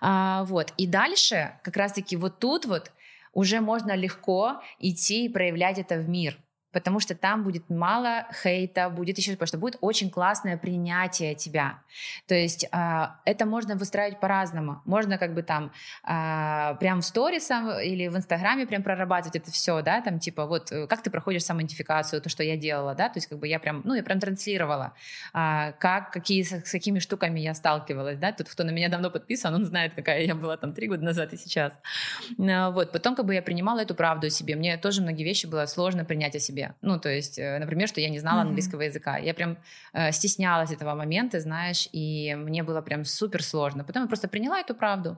[0.01, 2.91] а, вот, и дальше как раз-таки вот тут вот
[3.33, 6.37] уже можно легко идти и проявлять это в мир,
[6.75, 11.79] потому что там будет мало хейта, будет еще, потому что будет очень классное принятие тебя.
[12.27, 14.81] То есть э, это можно выстраивать по-разному.
[14.83, 15.71] Можно как бы там
[16.03, 20.69] э, прям в сторисом или в Инстаграме прям прорабатывать это все, да, там типа вот
[20.73, 23.59] э, как ты проходишь самоидентификацию, то, что я делала, да, то есть как бы я
[23.59, 24.91] прям, ну, я прям транслировала,
[25.33, 29.09] э, как, какие, с, с какими штуками я сталкивалась, да, тут кто на меня давно
[29.09, 31.71] подписан, он знает, какая я была там три года назад и сейчас.
[32.37, 35.65] Вот, потом как бы я принимала эту правду о себе, мне тоже многие вещи было
[35.67, 38.47] сложно принять о себе, ну, то есть, э, например, что я не знала mm-hmm.
[38.47, 39.17] английского языка.
[39.17, 39.57] Я прям
[39.93, 43.83] э, стеснялась этого момента, знаешь, и мне было прям супер сложно.
[43.83, 45.17] Потом я просто приняла эту правду.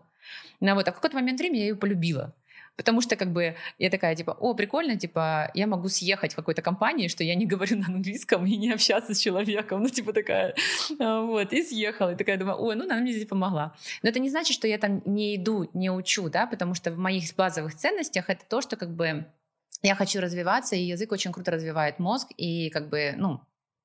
[0.60, 2.33] Ну, вот, а в какой-то момент времени я ее полюбила.
[2.77, 6.62] Потому что как бы я такая, типа, о, прикольно, типа, я могу съехать в какой-то
[6.62, 10.53] компании, что я не говорю на английском и не общаться с человеком, ну, типа такая,
[10.99, 13.75] а, вот, и съехала, и такая думаю, ой, ну, она мне здесь помогла.
[14.03, 16.99] Но это не значит, что я там не иду, не учу, да, потому что в
[16.99, 19.25] моих базовых ценностях это то, что как бы
[19.81, 23.41] я хочу развиваться, и язык очень круто развивает мозг, и как бы, ну,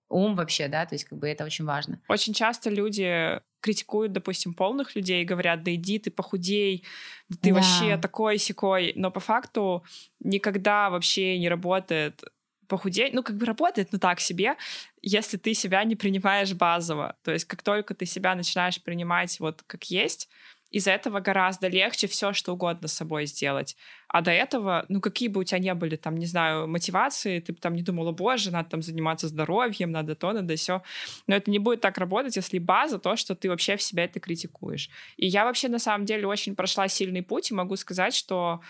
[0.08, 2.00] ум вообще, да, то есть как бы это очень важно.
[2.08, 6.84] Очень часто люди критикуют, допустим, полных людей, говорят, да иди ты похудей,
[7.28, 7.56] да ты да.
[7.56, 9.84] вообще такой секой, но по факту
[10.20, 12.22] никогда вообще не работает
[12.68, 14.56] похудеть, ну, как бы работает, но так себе,
[15.02, 17.16] если ты себя не принимаешь базово.
[17.22, 20.28] То есть как только ты себя начинаешь принимать вот как есть,
[20.72, 23.76] из-за этого гораздо легче все, что угодно с собой сделать.
[24.08, 27.52] А до этого, ну, какие бы у тебя не были, там, не знаю, мотивации, ты
[27.52, 30.82] бы там не думала, боже, надо там заниматься здоровьем, надо то, надо все.
[31.26, 34.18] Но это не будет так работать, если база то, что ты вообще в себя это
[34.18, 34.88] критикуешь.
[35.16, 38.60] И я вообще, на самом деле, очень прошла сильный путь, и могу сказать, что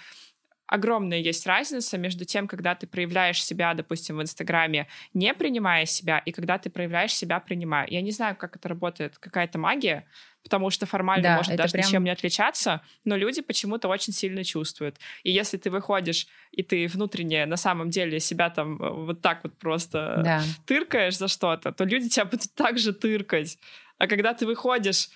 [0.73, 6.19] огромная есть разница между тем, когда ты проявляешь себя, допустим, в Инстаграме, не принимая себя,
[6.19, 7.87] и когда ты проявляешь себя, принимая.
[7.91, 10.07] Я не знаю, как это работает, какая-то магия,
[10.43, 11.87] потому что формально да, может даже прям...
[11.87, 14.97] ничем не отличаться, но люди почему-то очень сильно чувствуют.
[15.25, 19.45] И если ты выходишь, и ты внутренне на самом деле себя там э, вот так
[19.45, 20.43] вот просто да.
[20.65, 23.59] тыркаешь за что-то, то люди тебя будут так же тыркать.
[23.99, 25.11] А когда ты выходишь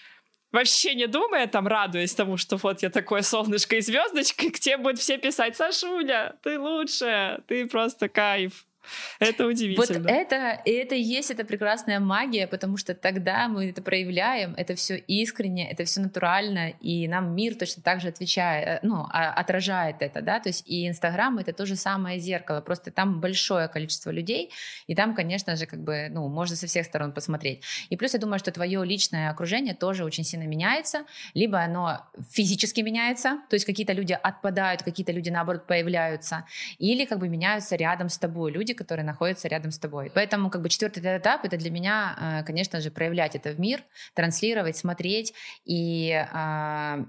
[0.57, 4.79] вообще не думая, там, радуясь тому, что вот я такое солнышко и звездочка, к тебе
[4.79, 8.65] будут все писать, Сашуля, ты лучшая, ты просто кайф.
[9.19, 10.01] Это удивительно.
[10.01, 14.75] Вот это, и это есть эта прекрасная магия, потому что тогда мы это проявляем, это
[14.75, 19.33] все искренне, это все натурально, и нам мир точно так же отвечает, э, ну, а,
[19.33, 23.69] отражает это, да, то есть и Инстаграм это то же самое зеркало, просто там большое
[23.69, 24.51] количество людей,
[24.87, 27.63] и там, конечно же, как бы, ну, можно со всех сторон посмотреть.
[27.91, 32.81] И плюс я думаю, что твое личное окружение тоже очень сильно меняется, либо оно физически
[32.81, 36.45] меняется, то есть какие-то люди отпадают, какие-то люди, наоборот, появляются,
[36.79, 40.11] или как бы меняются рядом с тобой люди, которые находятся рядом с тобой.
[40.15, 43.83] Поэтому как бы четвертый этап это для меня, э, конечно же, проявлять это в мир,
[44.15, 45.35] транслировать, смотреть
[45.65, 47.05] и а,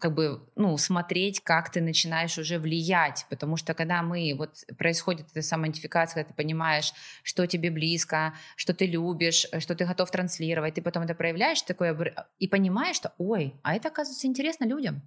[0.00, 5.26] как бы, ну, смотреть, как ты начинаешь уже влиять, потому что когда мы, вот происходит
[5.30, 10.74] эта самоидентификация, когда ты понимаешь, что тебе близко, что ты любишь, что ты готов транслировать,
[10.74, 11.96] ты потом это проявляешь такое
[12.38, 15.02] и понимаешь, что, ой, а это, оказывается, интересно людям.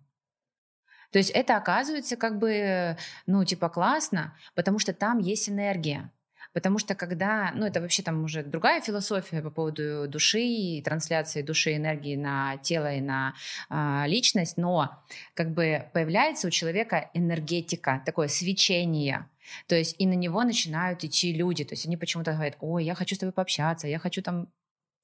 [1.15, 6.12] То есть это оказывается как бы, ну, типа классно, потому что там есть энергия.
[6.51, 11.41] Потому что когда, ну это вообще там уже другая философия по поводу души и трансляции
[11.41, 13.34] души энергии на тело и на
[13.69, 19.30] э, личность, но как бы появляется у человека энергетика, такое свечение.
[19.67, 21.63] То есть и на него начинают идти люди.
[21.63, 24.49] То есть они почему-то говорят, ой, я хочу с тобой пообщаться, я хочу там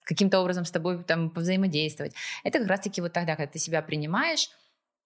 [0.04, 2.14] каким-то образом с тобой там взаимодействовать.
[2.44, 4.50] Это как раз-таки вот тогда, когда ты себя принимаешь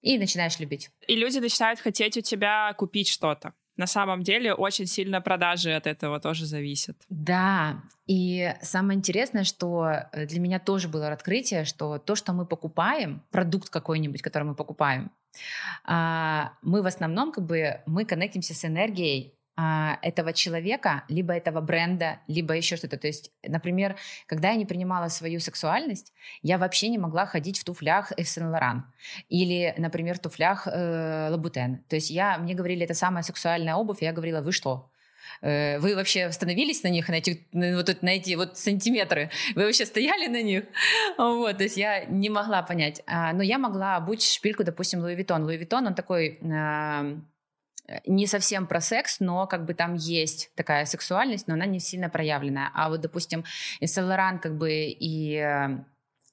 [0.06, 0.90] и начинаешь любить.
[1.08, 5.88] И люди начинают хотеть у тебя купить что-то на самом деле очень сильно продажи от
[5.88, 6.98] этого тоже зависят.
[7.10, 12.46] Да, и самое интересное, что э, для меня тоже было открытие, что то, что мы
[12.46, 15.12] покупаем, продукт какой-нибудь, который мы покупаем,
[15.84, 21.62] а, мы в основном как бы мы коннектимся с энергией а, этого человека, либо этого
[21.62, 22.98] бренда, либо еще что-то.
[22.98, 23.96] То есть, например,
[24.28, 28.82] когда я не принимала свою сексуальность, я вообще не могла ходить в туфлях Saint Laurent
[29.30, 31.84] или, например, в туфлях э, Louboutin.
[31.88, 34.92] То есть я, мне говорили, это самая сексуальная обувь, и я говорила, вы что?
[35.42, 39.30] Э, вы вообще остановились на них, на эти, вот, на эти вот сантиметры?
[39.56, 40.66] Вы вообще стояли на них?
[41.18, 43.02] Вот, то есть я не могла понять.
[43.08, 45.44] А, но я могла обуть шпильку, допустим, Louis Vuitton.
[45.44, 47.20] Louis Vuitton, он такой Э,
[48.06, 52.10] не совсем про секс, но как бы там есть такая сексуальность, но она не сильно
[52.10, 52.72] проявленная.
[52.74, 53.44] А вот, допустим,
[53.82, 55.84] Сен как бы и э,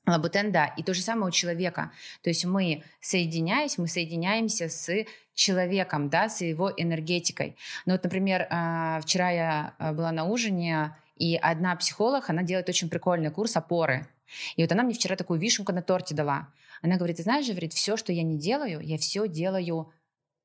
[0.06, 1.92] Лабутен, да, и то же самое у человека.
[2.22, 4.90] То есть мы, соединяясь, мы соединяемся с
[5.34, 7.56] человеком, да, с его энергетикой.
[7.86, 12.88] Ну вот, например, э, вчера я была на ужине, и одна психолог, она делает очень
[12.88, 14.08] прикольный курс опоры.
[14.56, 16.48] И вот она мне вчера такую вишенку на торте дала.
[16.80, 19.92] Она говорит, ты знаешь, говорит, все, что я не делаю, я все делаю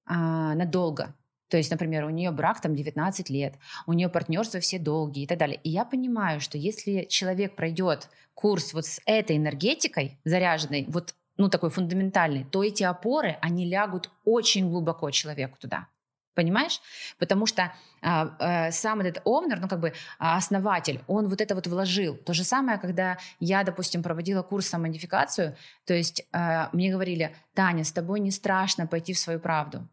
[0.07, 1.13] а, надолго.
[1.49, 5.27] То есть, например, у нее брак там 19 лет, у нее партнерство все долгие и
[5.27, 5.59] так далее.
[5.63, 11.49] И я понимаю, что если человек пройдет курс вот с этой энергетикой заряженной, вот ну
[11.49, 15.87] такой фундаментальный, то эти опоры, они лягут очень глубоко человеку туда.
[16.33, 16.81] Понимаешь?
[17.17, 21.55] Потому что а, а, сам этот овнер, ну как бы а, основатель, он вот это
[21.55, 22.15] вот вложил.
[22.15, 27.83] То же самое, когда я, допустим, проводила курс самодификацию, то есть а, мне говорили, Таня,
[27.83, 29.87] с тобой не страшно пойти в свою правду.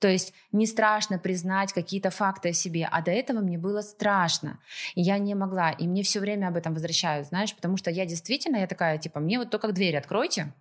[0.00, 4.58] То есть не страшно признать какие-то факты о себе, а до этого мне было страшно.
[4.94, 8.06] И я не могла, и мне все время об этом возвращают, знаешь, потому что я
[8.06, 10.54] действительно, я такая, типа, мне вот только дверь откройте,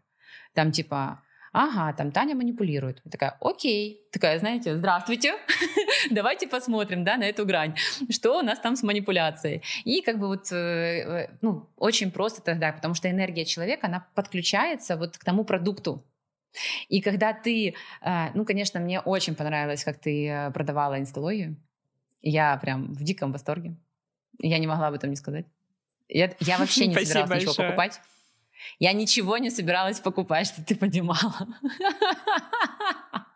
[0.53, 1.21] там, типа,
[1.53, 3.01] ага, там Таня манипулирует.
[3.05, 4.07] Я такая, окей.
[4.11, 5.35] Такая, знаете, здравствуйте,
[6.11, 7.75] давайте посмотрим, да, на эту грань.
[8.09, 9.61] Что у нас там с манипуляцией?
[9.85, 14.05] И как бы вот, э, э, ну, очень просто тогда, потому что энергия человека, она
[14.15, 16.03] подключается вот к тому продукту,
[16.87, 21.55] и когда ты, э, ну, конечно, мне очень понравилось, как ты э, продавала инсталогию.
[22.21, 23.75] Я прям в диком восторге.
[24.39, 25.45] Я не могла об этом не сказать.
[26.07, 28.01] Я, я вообще не собиралась ничего покупать.
[28.77, 31.47] Я ничего не собиралась покупать, что ты понимала.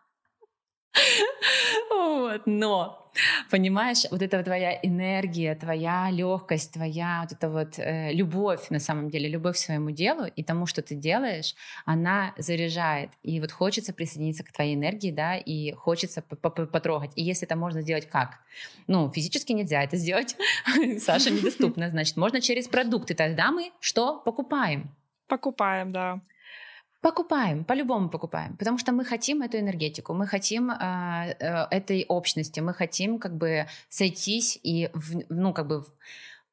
[1.90, 3.10] Вот, но,
[3.50, 9.10] понимаешь, вот эта твоя энергия, твоя легкость, твоя вот эта вот э, любовь, на самом
[9.10, 11.54] деле, любовь к своему делу и тому, что ты делаешь,
[11.84, 13.10] она заряжает.
[13.22, 17.12] И вот хочется присоединиться к твоей энергии, да, и хочется потрогать.
[17.14, 18.40] И если это можно сделать как?
[18.86, 20.36] Ну, физически нельзя это сделать.
[20.98, 23.14] Саша недоступна, значит, можно через продукты.
[23.14, 24.18] Тогда мы что?
[24.24, 24.90] Покупаем.
[25.28, 26.20] Покупаем, да.
[27.04, 32.60] Покупаем, по-любому покупаем, потому что мы хотим эту энергетику, мы хотим э, э, этой общности,
[32.60, 35.84] мы хотим как бы сойтись и, в, ну, как бы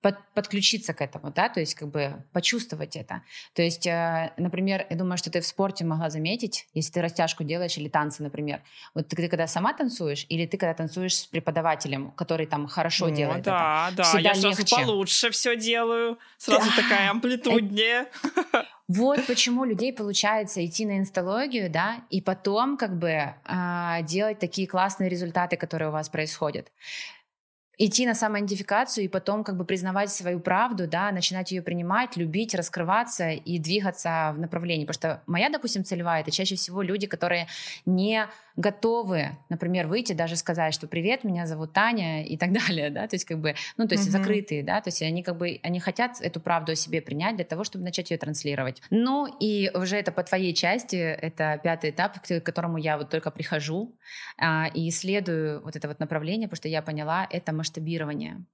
[0.02, 3.22] под, подключиться к этому, да, то есть как бы почувствовать это.
[3.54, 7.46] То есть, э, например, я думаю, что ты в спорте могла заметить, если ты растяжку
[7.46, 8.62] делаешь или танцы, например,
[8.94, 13.08] вот ты, ты когда сама танцуешь или ты когда танцуешь с преподавателем, который там хорошо
[13.08, 16.82] ну, делает да, это, да, да, я сразу получше все делаю, сразу да.
[16.82, 18.08] такая амплитуднее.
[18.98, 23.34] Вот почему людей получается идти на инсталогию, да, и потом как бы э,
[24.04, 26.68] делать такие классные результаты, которые у вас происходят
[27.86, 32.54] идти на самоидентификацию и потом как бы признавать свою правду, да, начинать ее принимать, любить,
[32.54, 34.86] раскрываться и двигаться в направлении.
[34.86, 37.48] Потому что моя, допустим, целевая— это чаще всего люди, которые
[37.88, 43.08] не готовы, например, выйти, даже сказать, что «Привет, меня зовут Таня» и так далее, да,
[43.08, 44.12] то есть как бы, ну, то есть mm-hmm.
[44.12, 47.46] закрытые, да, то есть они как бы, они хотят эту правду о себе принять для
[47.46, 48.82] того, чтобы начать ее транслировать.
[48.90, 53.32] Ну, и уже это по твоей части, это пятый этап, к которому я вот только
[53.32, 53.96] прихожу
[54.38, 58.46] а, и исследую вот это вот направление, потому что я поняла, это масштаб масштабирования.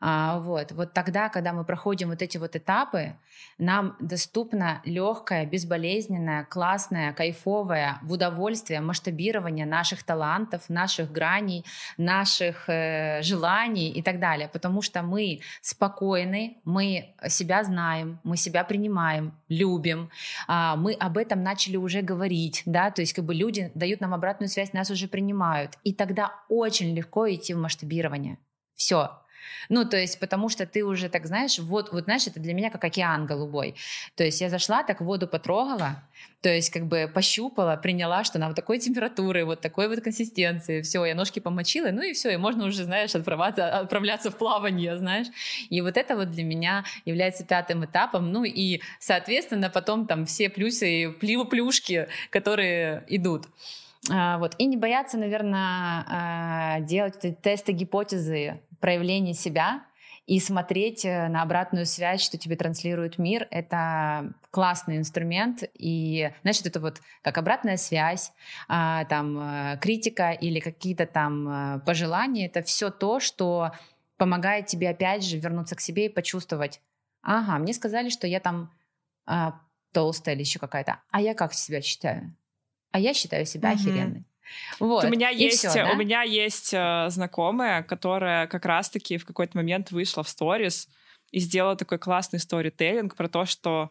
[0.00, 0.72] А, вот.
[0.72, 3.14] вот тогда, когда мы проходим вот эти вот этапы,
[3.58, 11.64] нам доступно легкое, безболезненное, классное, кайфовое, в удовольствие масштабирование наших талантов, наших граней,
[11.96, 14.48] наших э, желаний и так далее.
[14.48, 20.10] Потому что мы спокойны, мы себя знаем, мы себя принимаем, любим,
[20.46, 24.14] а, мы об этом начали уже говорить, да, то есть как бы люди дают нам
[24.14, 25.78] обратную связь, нас уже принимают.
[25.84, 28.38] И тогда очень легко идти в масштабирование.
[28.74, 29.10] Все,
[29.68, 32.70] ну, то есть, потому что ты уже так знаешь, вот, вот знаешь, это для меня
[32.70, 33.74] как океан голубой.
[34.16, 36.02] То есть я зашла, так воду потрогала,
[36.44, 40.82] то есть как бы пощупала, приняла, что она вот такой температуры, вот такой вот консистенции,
[40.82, 44.98] все, я ножки помочила, ну и все, и можно уже, знаешь, отправляться, отправляться в плавание,
[44.98, 45.28] знаешь.
[45.70, 50.50] И вот это вот для меня является пятым этапом, ну и, соответственно, потом там все
[50.50, 53.46] плюсы и плюшки, которые идут.
[54.10, 54.54] А, вот.
[54.58, 59.84] И не бояться, наверное, а, делать тесты гипотезы проявление себя
[60.26, 65.64] и смотреть э, на обратную связь, что тебе транслирует мир, это классный инструмент.
[65.74, 68.32] И, значит, это вот как обратная связь,
[68.68, 73.72] а, там, э, критика или какие-то там э, пожелания, это все то, что
[74.16, 76.80] помогает тебе опять же вернуться к себе и почувствовать,
[77.22, 78.70] ага, мне сказали, что я там
[79.92, 82.36] толстая или еще какая-то, а я как себя считаю?
[82.94, 83.74] А я считаю себя mm-hmm.
[83.74, 84.24] охеренной.
[84.78, 85.02] Вот.
[85.02, 85.90] У меня есть, все, да?
[85.90, 90.88] у меня есть э, знакомая, которая как раз-таки в какой-то момент вышла в сторис
[91.32, 93.90] и сделала такой классный сторителлинг про то, что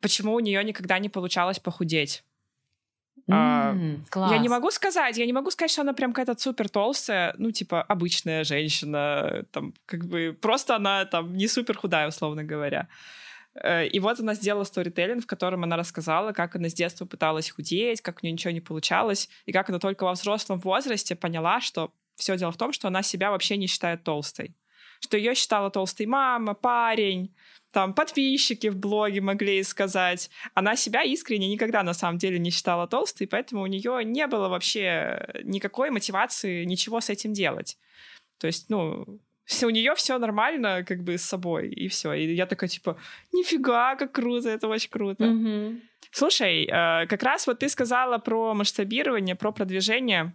[0.00, 2.24] почему у нее никогда не получалось похудеть.
[3.30, 4.32] Mm, класс.
[4.32, 7.52] Я не могу сказать, я не могу сказать, что она прям какая-то супер толстая, ну,
[7.52, 12.88] типа, обычная женщина, там, как бы, просто она там не супер худая, условно говоря.
[13.54, 17.50] Э, и вот она сделала сторителлинг, в котором она рассказала, как она с детства пыталась
[17.50, 21.60] худеть, как у нее ничего не получалось, и как она только во взрослом возрасте поняла,
[21.60, 24.54] что все дело в том, что она себя вообще не считает толстой.
[25.00, 27.34] Что ее считала толстой мама, парень,
[27.72, 30.30] там подписчики в блоге могли сказать.
[30.54, 34.48] Она себя искренне никогда на самом деле не считала толстой, поэтому у нее не было
[34.48, 37.76] вообще никакой мотивации ничего с этим делать.
[38.38, 42.12] То есть, ну, все, у нее все нормально, как бы с собой, и все.
[42.12, 42.96] И я такая, типа,
[43.32, 45.24] нифига, как круто, это очень круто.
[45.24, 45.80] Mm-hmm.
[46.10, 50.32] Слушай, э, как раз вот ты сказала про масштабирование, про продвижение.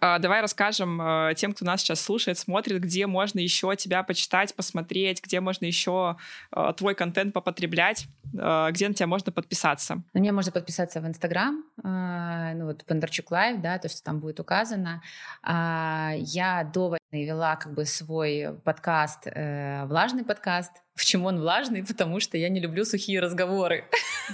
[0.00, 4.54] А, давай расскажем э, тем, кто нас сейчас слушает, смотрит, где можно еще тебя почитать,
[4.54, 6.16] посмотреть, где можно еще
[6.54, 10.02] э, твой контент попотреблять, э, где на тебя можно подписаться.
[10.14, 14.40] На меня можно подписаться в Инстаграм, ну вот Бондарчук Лайв, да, то, что там будет
[14.40, 15.02] указано.
[15.42, 21.82] А, я до войны вела как бы свой подкаст, влажный подкаст, Почему он влажный?
[21.84, 23.84] Потому что я не люблю сухие разговоры.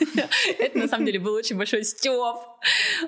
[0.58, 2.36] Это на самом деле был очень большой стёб,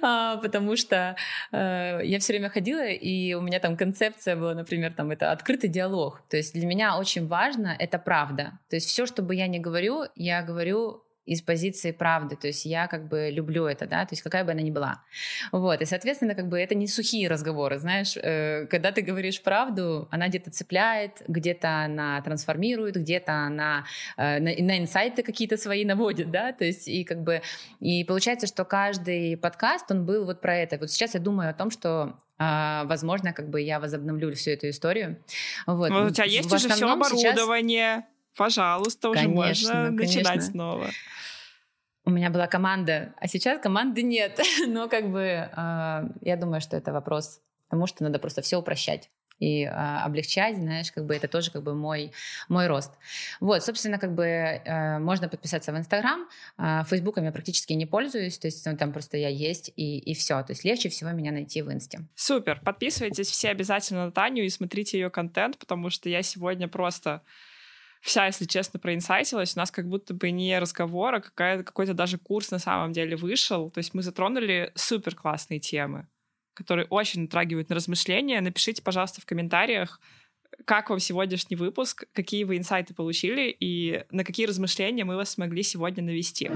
[0.02, 1.16] а, потому что
[1.50, 5.68] э, я все время ходила, и у меня там концепция была, например, там это открытый
[5.68, 6.22] диалог.
[6.28, 8.52] То есть для меня очень важно это правда.
[8.68, 12.64] То есть все, что бы я ни говорю, я говорю из позиции правды, то есть
[12.64, 15.04] я как бы люблю это, да, то есть какая бы она ни была.
[15.52, 20.08] Вот, и, соответственно, как бы это не сухие разговоры, знаешь, э, когда ты говоришь правду,
[20.10, 23.84] она где-то цепляет, где-то она трансформирует, где-то она
[24.16, 27.42] э, на, на инсайты какие-то свои наводит, да, то есть и как бы,
[27.78, 30.78] и получается, что каждый подкаст, он был вот про это.
[30.78, 34.70] Вот сейчас я думаю о том, что Uh, возможно, как бы я возобновлю всю эту
[34.70, 35.22] историю.
[35.66, 35.90] Вот.
[35.90, 37.96] Ну, у тебя есть уже все оборудование.
[37.96, 38.04] Сейчас...
[38.34, 40.20] Пожалуйста, уже конечно, можно конечно.
[40.20, 40.90] начинать снова
[42.04, 44.40] у меня была команда, а сейчас команды нет.
[44.66, 45.48] Но как бы э,
[46.22, 50.92] я думаю, что это вопрос тому, что надо просто все упрощать и э, облегчать, знаешь,
[50.92, 52.12] как бы это тоже как бы мой,
[52.48, 52.92] мой рост.
[53.40, 56.28] Вот, собственно, как бы э, можно подписаться в Инстаграм,
[56.58, 60.14] э, Фейсбуком я практически не пользуюсь, то есть ну, там просто я есть и, и
[60.14, 62.00] все, то есть легче всего меня найти в Инсте.
[62.14, 67.22] Супер, подписывайтесь все обязательно на Таню и смотрите ее контент, потому что я сегодня просто
[68.00, 69.56] вся, если честно, проинсайтилась.
[69.56, 73.70] У нас как будто бы не разговор, а какой-то даже курс на самом деле вышел.
[73.70, 76.08] То есть мы затронули супер классные темы,
[76.54, 78.40] которые очень натрагивают на размышления.
[78.40, 80.00] Напишите, пожалуйста, в комментариях,
[80.64, 85.62] как вам сегодняшний выпуск, какие вы инсайты получили и на какие размышления мы вас смогли
[85.62, 86.50] сегодня навести.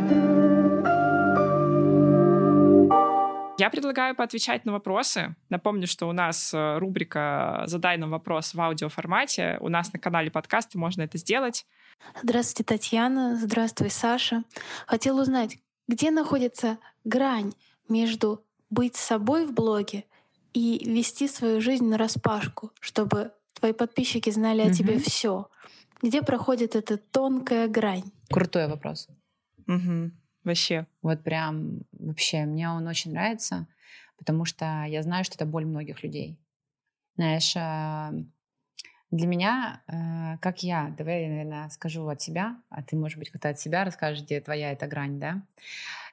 [3.57, 5.37] Я предлагаю поотвечать на вопросы.
[5.49, 9.59] Напомню, что у нас э, рубрика «Задай нам вопрос» в аудиоформате.
[9.61, 11.65] У нас на канале подкаста можно это сделать.
[12.21, 13.37] Здравствуйте, Татьяна.
[13.37, 14.43] Здравствуй, Саша.
[14.89, 17.53] Хотела узнать, где находится грань
[17.89, 20.05] между быть собой в блоге
[20.53, 25.49] и вести свою жизнь на распашку, чтобы твои подписчики знали о тебе все.
[26.03, 28.11] Где проходит эта тонкая грань?
[28.31, 29.09] Крутой вопрос.
[29.69, 30.11] Угу.
[30.45, 30.87] Вообще.
[31.03, 33.67] Вот прям вообще мне он очень нравится,
[34.19, 36.39] потому что я знаю, что это боль многих людей.
[37.17, 38.13] Знаешь, а,
[39.11, 43.31] для меня, э, как я, давай я, наверное, скажу от себя, а ты, может быть,
[43.31, 45.43] как-то от себя расскажешь, где твоя эта грань, да?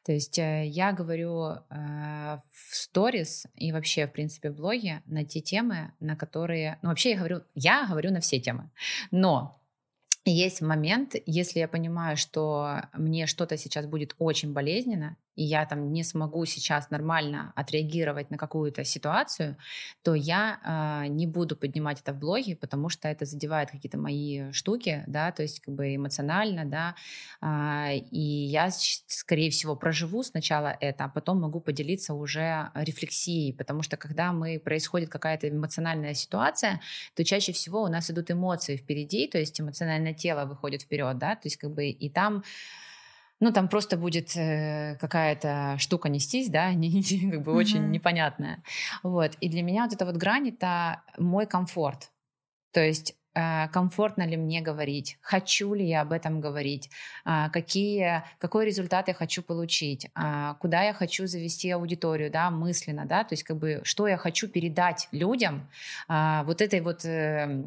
[0.05, 5.25] То есть э, я говорю э, в сторис и вообще, в принципе, в блоге на
[5.25, 6.77] те темы, на которые...
[6.83, 8.69] Ну, вообще я говорю, я говорю на все темы,
[9.09, 9.59] но
[10.25, 15.91] есть момент, если я понимаю, что мне что-то сейчас будет очень болезненно, и я там
[15.91, 19.57] не смогу сейчас нормально отреагировать на какую-то ситуацию,
[20.03, 24.51] то я э, не буду поднимать это в блоге, потому что это задевает какие-то мои
[24.51, 26.95] штуки, да, то есть как бы эмоционально, да,
[27.41, 33.83] э, и я, скорее всего, проживу сначала это, а потом могу поделиться уже рефлексией, потому
[33.83, 36.81] что когда мы происходит какая-то эмоциональная ситуация,
[37.15, 41.35] то чаще всего у нас идут эмоции впереди, то есть эмоциональное тело выходит вперед, да,
[41.35, 42.43] то есть как бы и там
[43.41, 47.55] ну, там просто будет э, какая-то штука нестись, да, не, не, как бы mm-hmm.
[47.55, 48.63] очень непонятная.
[49.03, 49.31] Вот.
[49.41, 52.11] И для меня вот эта вот грань— это мой комфорт.
[52.71, 56.91] То есть э, комфортно ли мне говорить, хочу ли я об этом говорить,
[57.25, 63.05] э, какие, какой результат я хочу получить, э, куда я хочу завести аудиторию, да, мысленно,
[63.05, 65.67] да, то есть как бы что я хочу передать людям
[66.07, 67.63] э, вот этой вот э,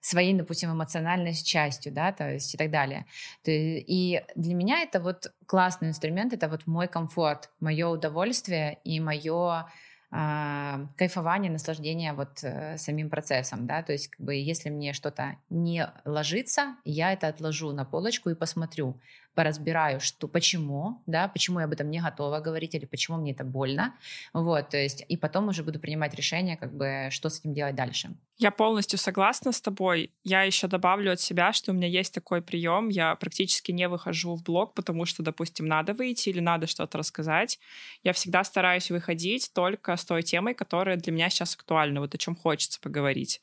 [0.00, 3.06] своей, допустим, эмоциональной частью, да, то есть и так далее.
[3.44, 9.66] И для меня это вот классный инструмент, это вот мой комфорт, мое удовольствие и мое
[10.10, 15.36] а, кайфование, наслаждение вот э, самим процессом, да, то есть как бы если мне что-то
[15.50, 18.98] не ложится, я это отложу на полочку и посмотрю,
[19.38, 23.44] поразбираю, что почему, да, почему я об этом не готова говорить или почему мне это
[23.44, 23.94] больно,
[24.32, 27.76] вот, то есть и потом уже буду принимать решение, как бы, что с этим делать
[27.76, 28.16] дальше.
[28.36, 30.10] Я полностью согласна с тобой.
[30.24, 32.88] Я еще добавлю от себя, что у меня есть такой прием.
[32.88, 37.60] Я практически не выхожу в блог, потому что, допустим, надо выйти или надо что-то рассказать.
[38.02, 42.18] Я всегда стараюсь выходить только с той темой, которая для меня сейчас актуальна, вот о
[42.18, 43.40] чем хочется поговорить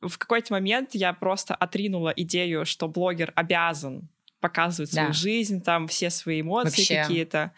[0.00, 4.08] в какой-то момент я просто отринула идею, что блогер обязан
[4.48, 5.12] показывать свою да.
[5.12, 7.02] жизнь, там все свои эмоции Вообще.
[7.02, 7.52] какие-то.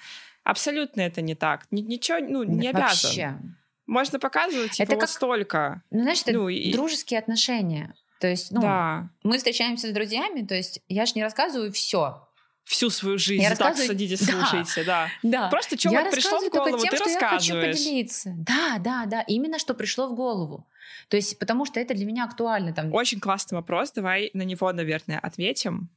[0.45, 1.67] Абсолютно это не так.
[1.71, 2.89] Ничего, ну, не обязан.
[2.89, 3.39] Вообще.
[3.87, 5.83] Можно показывать типа, это вот как, столько.
[5.91, 6.73] Ну, знаешь, это ну, и...
[6.73, 7.95] дружеские отношения.
[8.21, 9.11] То есть, ну, да.
[9.23, 12.25] мы встречаемся с друзьями, то есть я же не рассказываю все
[12.69, 13.43] всю свою жизнь.
[13.43, 15.09] Я так садитесь, да, слушайте, да.
[15.23, 15.49] да.
[15.49, 17.47] Просто что вот пришло в голову, тем, ты что рассказываешь.
[17.47, 18.35] Я хочу поделиться.
[18.37, 19.23] Да, да, да.
[19.23, 20.67] Именно что пришло в голову.
[21.09, 22.75] То есть, потому что это для меня актуально.
[22.75, 22.93] Там.
[22.93, 23.93] Очень классный вопрос.
[23.93, 25.89] Давай на него, наверное, ответим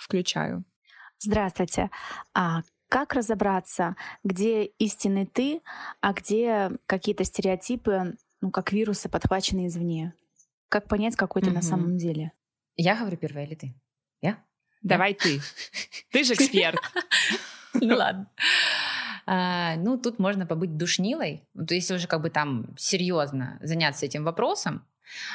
[0.00, 0.64] включаю.
[1.18, 1.90] Здравствуйте.
[2.34, 3.94] А как разобраться,
[4.24, 5.60] где истинный ты,
[6.00, 10.14] а где какие-то стереотипы, ну, как вирусы, подхваченные извне?
[10.68, 12.32] Как понять, какой ты на самом деле?
[12.76, 13.74] Я говорю первая или ты?
[14.20, 14.42] Я?
[14.82, 15.40] Давай ты.
[16.12, 16.80] Ты же эксперт.
[17.72, 18.28] Ну ладно.
[19.26, 21.46] А, ну, тут можно побыть душнилой.
[21.68, 24.84] То есть уже как бы там серьезно заняться этим вопросом,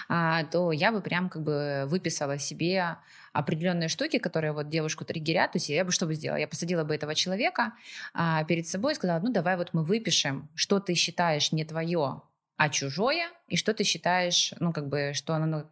[0.10, 2.98] а, то я бы прям как бы выписала себе
[3.36, 6.38] определенные штуки, которые вот девушку триггерят, то есть я бы что бы сделала?
[6.38, 7.74] Я посадила бы этого человека
[8.14, 12.22] а, перед собой и сказала, ну давай вот мы выпишем, что ты считаешь не твое,
[12.58, 15.66] а чужое, и что ты считаешь, ну как бы, что оно ну,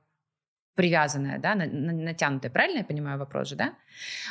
[0.75, 2.51] привязанное, да, натянутое.
[2.51, 3.67] Правильно я понимаю вопрос же, да?
[3.67, 3.73] Угу.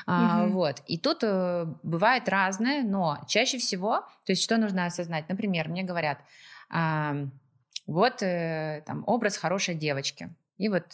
[0.06, 0.82] А, вот.
[0.86, 5.28] И тут э, бывает разное, но чаще всего, то есть что нужно осознать?
[5.28, 6.18] Например, мне говорят,
[6.68, 7.14] а,
[7.86, 10.34] вот э, там образ хорошей девочки.
[10.58, 10.84] И вот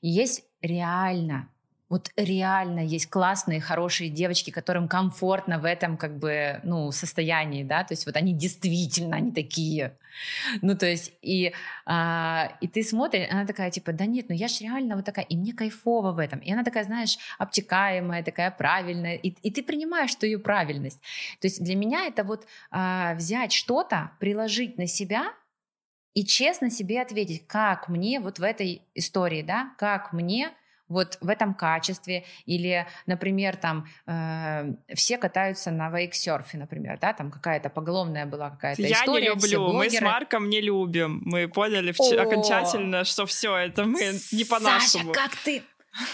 [0.00, 1.48] и есть реально,
[1.88, 7.82] вот реально есть классные, хорошие девочки, которым комфортно в этом как бы, ну, состоянии, да,
[7.82, 9.96] то есть вот они действительно, они такие.
[10.60, 11.54] Ну, то есть, и,
[11.86, 15.24] а, и ты смотришь, она такая, типа, да нет, ну я же реально вот такая,
[15.24, 16.40] и мне кайфово в этом.
[16.40, 21.00] И она такая, знаешь, обтекаемая, такая правильная, и, и ты принимаешь что ее правильность.
[21.40, 25.32] То есть для меня это вот а, взять что-то, приложить на себя,
[26.14, 30.50] и честно себе ответить, как мне вот в этой истории, да, как мне
[30.88, 37.30] вот в этом качестве, или, например, там э, все катаются на вейксерфе, например, да, там
[37.30, 39.26] какая-то поголовная была какая-то Я история.
[39.26, 42.00] Я не люблю, мы с Марком не любим, мы поняли в...
[42.00, 44.00] окончательно, что все это мы
[44.32, 45.12] не по-нашему.
[45.12, 45.62] Саша, как ты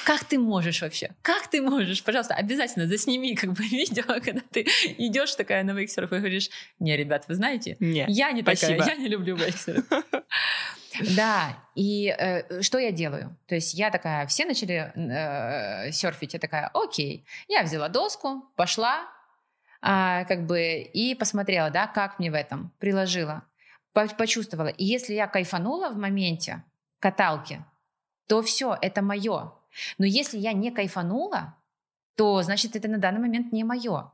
[0.05, 1.11] как ты можешь вообще?
[1.23, 2.03] Как ты можешь?
[2.03, 4.67] Пожалуйста, обязательно засними как бы видео, когда ты
[4.99, 8.79] идешь такая на вейксерф и говоришь, не, ребят, вы знаете, не, я не спасибо.
[8.79, 9.85] такая, я не люблю вейксерф.
[11.17, 13.37] Да, и э, что я делаю?
[13.49, 19.09] То есть я такая, все начали э, серфить, я такая, окей, я взяла доску, пошла,
[19.83, 23.43] э, как бы, и посмотрела, да, как мне в этом, приложила,
[23.93, 24.69] почувствовала.
[24.69, 26.63] И если я кайфанула в моменте
[27.01, 27.65] каталки,
[28.29, 29.53] то все, это мое.
[29.99, 31.57] Но если я не кайфанула,
[32.17, 34.13] то значит это на данный момент не мое.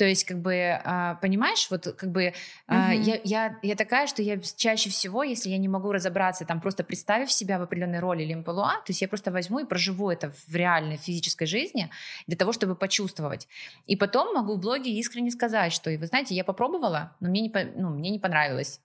[0.00, 2.32] То есть, как бы, а, понимаешь, вот как бы
[2.68, 2.96] uh-huh.
[2.96, 6.84] я, я, я такая, что я чаще всего, если я не могу разобраться, там просто
[6.84, 10.32] представив себя в определенной роли или амплуа, то есть я просто возьму и проживу это
[10.48, 11.90] в реальной физической жизни
[12.26, 13.46] для того, чтобы почувствовать.
[13.84, 17.52] И потом могу в блоге искренне сказать, что, вы знаете, я попробовала, но мне не,
[17.76, 18.80] ну, мне не понравилось.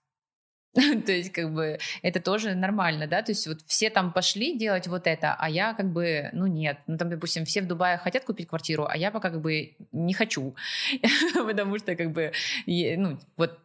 [1.05, 4.88] То есть, как бы, это тоже нормально, да, то есть вот все там пошли делать
[4.88, 8.26] вот это, а я как бы, ну нет, ну там, допустим, все в Дубае хотят
[8.26, 10.53] купить квартиру, а я пока как бы не хочу,
[11.34, 12.34] потому что как бы,
[12.67, 13.57] ну вот,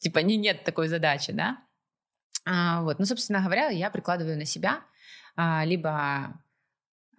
[0.00, 1.58] типа, не, нет такой задачи, да,
[2.46, 4.80] а, вот, ну, собственно говоря, я прикладываю на себя
[5.36, 6.40] а, либо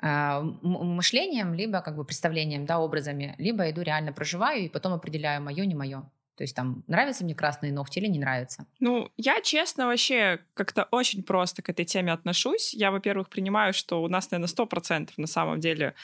[0.02, 5.44] а, мышлением, либо как бы представлением, да, образами, либо иду реально проживаю и потом определяю
[5.44, 6.10] мое, не мое.
[6.38, 8.68] То есть там нравятся мне красные ногти или не нравятся?
[8.80, 12.76] Ну, я, честно, вообще как-то очень просто к этой теме отношусь.
[12.76, 15.96] Я, во-первых, принимаю, что у нас, наверное, сто процентов на самом деле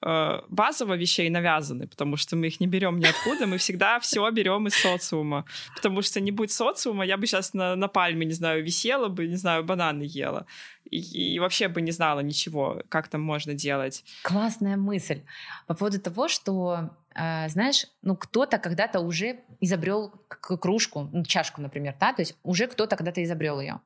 [0.00, 4.68] э, базово вещей навязаны, потому что мы их не берем ниоткуда, мы всегда все берем
[4.68, 5.44] из социума.
[5.74, 9.26] Потому что не будь социума, я бы сейчас на, на пальме, не знаю, висела бы,
[9.26, 10.46] не знаю, бананы ела.
[10.88, 14.04] И, и вообще бы не знала ничего, как там можно делать.
[14.22, 15.22] Классная мысль
[15.66, 22.12] по поводу того, что знаешь, ну кто-то когда-то уже изобрел кружку, ну, чашку, например, да,
[22.12, 23.80] то есть уже кто-то когда-то изобрел ее.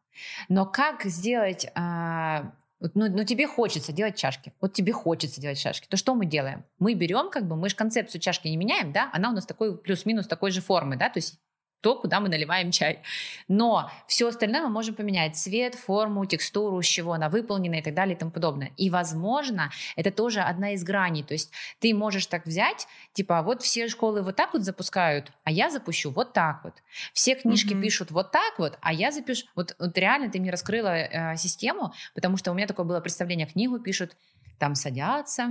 [0.49, 5.87] Но как сделать, а, ну, ну тебе хочется делать чашки, вот тебе хочется делать чашки,
[5.89, 6.65] то что мы делаем?
[6.79, 9.77] Мы берем, как бы, мы же концепцию чашки не меняем, да, она у нас такой
[9.77, 11.39] плюс-минус такой же формы, да, то есть
[11.85, 13.01] то, куда мы наливаем чай.
[13.47, 15.37] Но все остальное мы можем поменять.
[15.37, 18.73] Цвет, форму, текстуру, с чего она выполнена и так далее и тому подобное.
[18.79, 21.23] И, возможно, это тоже одна из граней.
[21.23, 25.51] То есть ты можешь так взять, типа, вот все школы вот так вот запускают, а
[25.51, 26.73] я запущу вот так вот.
[27.13, 27.83] Все книжки mm-hmm.
[27.83, 29.47] пишут вот так вот, а я запишу...
[29.55, 33.47] Вот, вот реально ты мне раскрыла э, систему, потому что у меня такое было представление,
[33.47, 34.17] книгу пишут,
[34.59, 35.51] там садятся,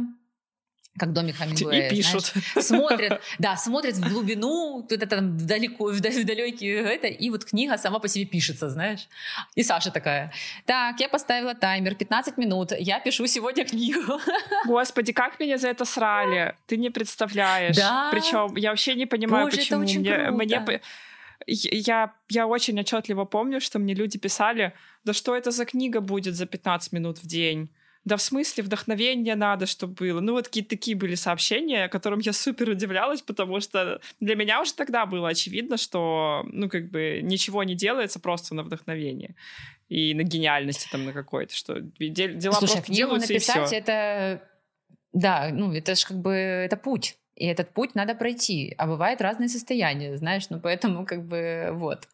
[0.97, 1.87] как домик Хемингуэя.
[1.87, 2.25] И пишут.
[2.25, 7.77] Знаешь, смотрят, да, смотрят в глубину, куда-то там далеко, в далекий это, и вот книга
[7.77, 9.07] сама по себе пишется, знаешь.
[9.55, 10.31] И Саша такая,
[10.65, 14.19] так, я поставила таймер, 15 минут, я пишу сегодня книгу.
[14.65, 17.75] Господи, как меня за это срали, ты не представляешь.
[17.75, 18.09] Да.
[18.11, 20.31] Причем я вообще не понимаю, Боже, почему это очень мне, круто.
[20.31, 20.81] мне
[21.47, 24.73] я, я очень отчетливо помню, что мне люди писали,
[25.03, 27.69] да что это за книга будет за 15 минут в день?
[28.05, 30.19] Да в смысле вдохновение надо, чтобы было.
[30.19, 34.73] Ну, вот какие-то такие были сообщения, которым я супер удивлялась, потому что для меня уже
[34.73, 39.35] тогда было очевидно, что, ну, как бы ничего не делается просто на вдохновение
[39.89, 43.75] и на гениальности там на какой-то, что дела Слушай, просто делаются написать и все.
[43.77, 44.41] это...
[45.13, 47.15] Да, ну, это же как бы, это путь.
[47.35, 48.75] И этот путь надо пройти.
[48.77, 52.07] А бывают разные состояния, знаешь, ну поэтому как бы вот.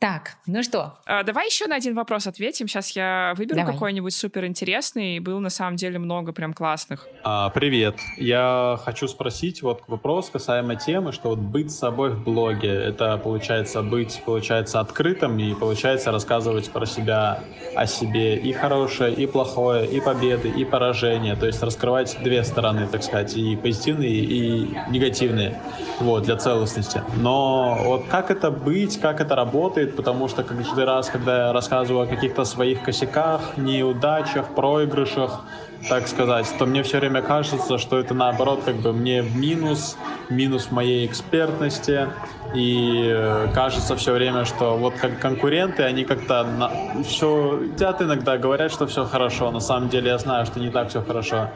[0.00, 1.00] Так, ну что?
[1.06, 2.68] А, давай еще на один вопрос ответим.
[2.68, 3.72] Сейчас я выберу давай.
[3.72, 5.18] какой-нибудь супер интересный.
[5.18, 7.08] Был на самом деле много прям классных.
[7.24, 7.98] А, привет.
[8.16, 13.82] Я хочу спросить вот вопрос касаемо темы, что вот быть собой в блоге, это получается
[13.82, 17.40] быть, получается, открытым и получается рассказывать про себя
[17.74, 21.34] о себе и хорошее, и плохое, и победы, и поражения.
[21.34, 25.60] То есть раскрывать две стороны, так сказать, и позитивные, и негативные,
[25.98, 27.02] вот, для целостности.
[27.16, 32.04] Но вот как это быть, как это работает, потому что каждый раз, когда я рассказываю
[32.04, 35.40] о каких-то своих косяках, неудачах, проигрышах,
[35.88, 39.96] так сказать, то мне все время кажется, что это наоборот как бы мне минус,
[40.28, 42.08] минус моей экспертности,
[42.54, 47.02] и э, кажется все время, что вот как конкуренты, они как-то на...
[47.04, 50.88] все, хотят иногда говорят, что все хорошо, на самом деле я знаю, что не так
[50.88, 51.50] все хорошо.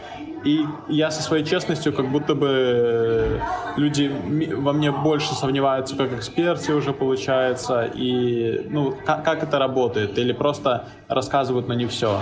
[0.44, 3.38] И я со своей честностью, как будто бы э,
[3.76, 4.10] люди
[4.54, 10.32] во мне больше сомневаются как эксперте уже получается, и ну как, как это работает, или
[10.32, 12.20] просто рассказывают, но не все.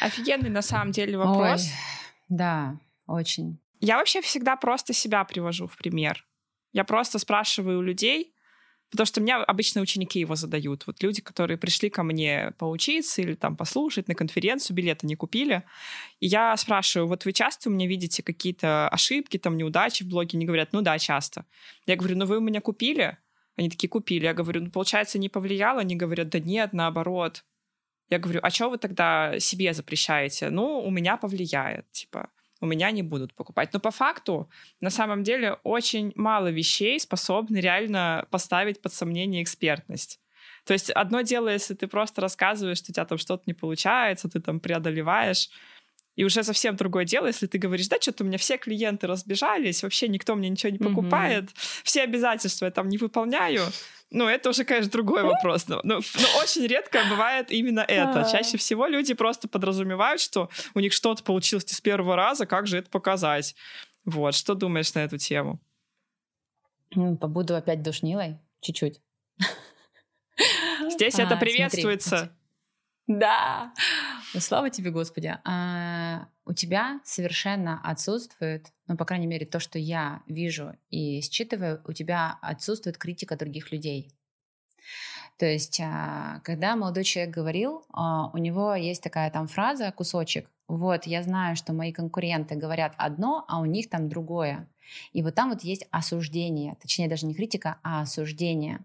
[0.00, 1.66] Офигенный на самом деле вопрос.
[1.66, 1.72] Ой,
[2.28, 2.76] да,
[3.06, 3.58] очень.
[3.80, 6.26] Я вообще всегда просто себя привожу в пример.
[6.72, 8.34] Я просто спрашиваю у людей,
[8.90, 10.86] потому что меня обычно ученики его задают.
[10.86, 15.64] Вот люди, которые пришли ко мне поучиться или там послушать на конференцию, билеты не купили.
[16.20, 20.36] И я спрашиваю, вот вы часто у меня видите какие-то ошибки, там неудачи в блоге?
[20.36, 21.44] Они говорят, ну да, часто.
[21.86, 23.18] Я говорю, ну вы у меня купили?
[23.56, 24.24] Они такие, купили.
[24.24, 25.80] Я говорю, ну получается, не повлияло?
[25.80, 27.44] Они говорят, да нет, наоборот.
[28.10, 30.50] Я говорю, а что вы тогда себе запрещаете?
[30.50, 32.28] Ну, у меня повлияет, типа
[32.60, 33.72] у меня не будут покупать.
[33.72, 34.50] Но по факту,
[34.80, 40.20] на самом деле, очень мало вещей способны реально поставить под сомнение экспертность.
[40.66, 44.28] То есть одно дело, если ты просто рассказываешь, что у тебя там что-то не получается,
[44.28, 45.48] ты там преодолеваешь,
[46.20, 49.82] и уже совсем другое дело, если ты говоришь, да, что-то у меня все клиенты разбежались,
[49.82, 51.80] вообще никто мне ничего не покупает, mm-hmm.
[51.82, 53.62] все обязательства я там не выполняю.
[54.10, 55.66] Ну, это уже, конечно, другой вопрос.
[55.66, 58.28] Но, но, но очень редко бывает именно это.
[58.30, 62.76] Чаще всего люди просто подразумевают, что у них что-то получилось с первого раза, как же
[62.76, 63.54] это показать.
[64.04, 65.58] Вот, что думаешь на эту тему?
[67.18, 69.00] Побуду опять душнилой, чуть-чуть.
[70.90, 72.36] Здесь это а, приветствуется.
[73.18, 73.72] Да.
[74.34, 75.36] Ну, слава тебе, Господи.
[75.44, 81.82] А, у тебя совершенно отсутствует, ну, по крайней мере, то, что я вижу и считываю,
[81.88, 84.12] у тебя отсутствует критика других людей.
[85.38, 90.48] То есть, а, когда молодой человек говорил, а, у него есть такая там фраза, кусочек,
[90.68, 94.68] вот, я знаю, что мои конкуренты говорят одно, а у них там другое.
[95.12, 98.84] И вот там вот есть осуждение, точнее даже не критика, а осуждение.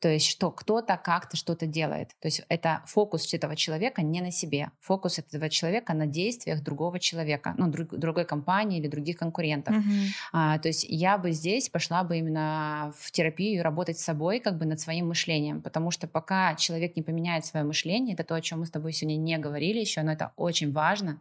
[0.00, 2.10] То есть, что кто-то как-то что-то делает.
[2.20, 4.70] То есть, это фокус этого человека не на себе.
[4.80, 9.74] Фокус этого человека на действиях другого человека, ну, друг, другой компании или других конкурентов.
[9.74, 10.06] Mm-hmm.
[10.32, 14.40] А, то есть, я бы здесь пошла бы именно в терапию и работать с собой,
[14.40, 15.62] как бы над своим мышлением.
[15.62, 18.92] Потому что пока человек не поменяет свое мышление, это то, о чем мы с тобой
[18.92, 21.20] сегодня не говорили еще, но это очень важно,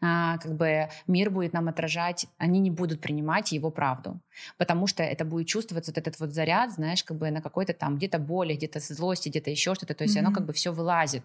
[0.00, 4.20] а, как бы мир будет нам отражать, они не будут принимать его правду.
[4.58, 7.96] Потому что это будет чувствоваться вот этот вот заряд, знаешь, как бы на какой-то там
[7.96, 10.20] где-то боли, где-то злости, где-то еще что-то, то есть mm-hmm.
[10.20, 11.24] оно как бы все вылазит.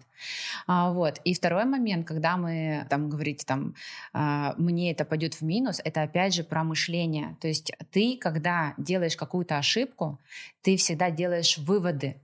[0.66, 1.20] А, вот.
[1.24, 3.74] И второй момент, когда мы там говорите там,
[4.12, 7.36] а, мне это пойдет в минус, это опять же про мышление.
[7.40, 10.18] То есть ты, когда делаешь какую-то ошибку,
[10.62, 12.20] ты всегда делаешь выводы.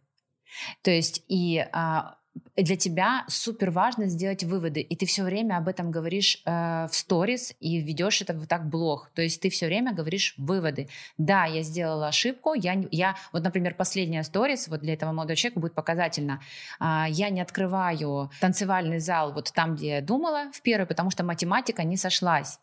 [0.83, 2.17] То есть и а,
[2.57, 6.95] для тебя супер важно сделать выводы, и ты все время об этом говоришь э, в
[6.95, 9.11] сторис и ведешь это вот так блог.
[9.15, 10.89] То есть ты все время говоришь выводы.
[11.19, 15.61] Да, я сделала ошибку, я, я вот, например, последняя сторис, вот для этого молодого человека
[15.61, 16.41] будет показательно.
[16.81, 21.25] Э, я не открываю танцевальный зал вот там, где я думала в первый, потому что
[21.25, 22.59] математика не сошлась.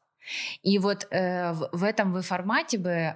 [0.62, 3.16] И вот э, в, в этом вы формате бы э,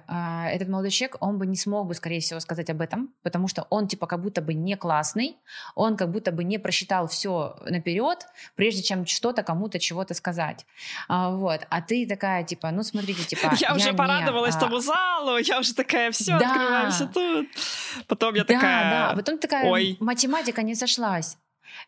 [0.50, 3.66] этот молодой человек, он бы не смог бы, скорее всего, сказать об этом, потому что
[3.70, 5.36] он типа как будто бы не классный,
[5.74, 10.66] он как будто бы не просчитал все наперед, прежде чем что-то кому-то чего-то сказать.
[11.08, 11.66] А, вот.
[11.70, 13.52] А ты такая типа, ну смотрите, типа...
[13.58, 14.60] Я, я уже не, порадовалась а...
[14.60, 16.50] тому залу, я уже такая, все, да.
[16.50, 17.46] открываемся тут.
[18.06, 18.90] Потом я такая...
[18.90, 19.96] Да, да, потом такая, Ой.
[20.00, 21.38] математика не сошлась.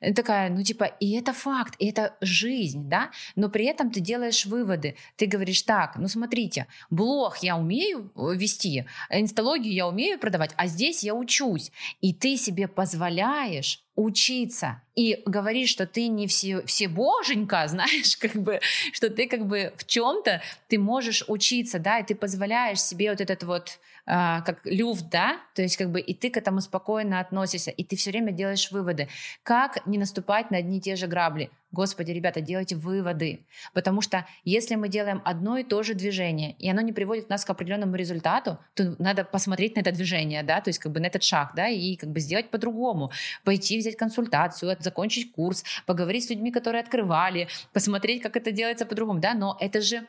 [0.01, 4.01] Э, такая, ну типа, и это факт, и это жизнь, да, но при этом ты
[4.01, 10.19] делаешь выводы, ты говоришь так, ну смотрите, блог я умею э, вести, инсталогию я умею
[10.19, 16.29] продавать, а здесь я учусь, и ты себе позволяешь учиться и говоришь, что ты не
[16.29, 18.61] все, все боженька, знаешь, как бы,
[18.93, 23.21] что ты как бы в чем-то ты можешь учиться, да, и ты позволяешь себе вот
[23.21, 27.71] этот вот как люфт, да, то есть как бы и ты к этому спокойно относишься,
[27.71, 29.09] и ты все время делаешь выводы.
[29.43, 31.51] Как не наступать на одни и те же грабли?
[31.71, 33.41] Господи, ребята, делайте выводы,
[33.75, 37.45] потому что если мы делаем одно и то же движение, и оно не приводит нас
[37.45, 41.07] к определенному результату, то надо посмотреть на это движение, да, то есть как бы на
[41.07, 43.13] этот шаг, да, и как бы сделать по-другому,
[43.45, 49.21] пойти взять консультацию, закончить курс, поговорить с людьми, которые открывали, посмотреть, как это делается по-другому,
[49.21, 50.07] да, но это же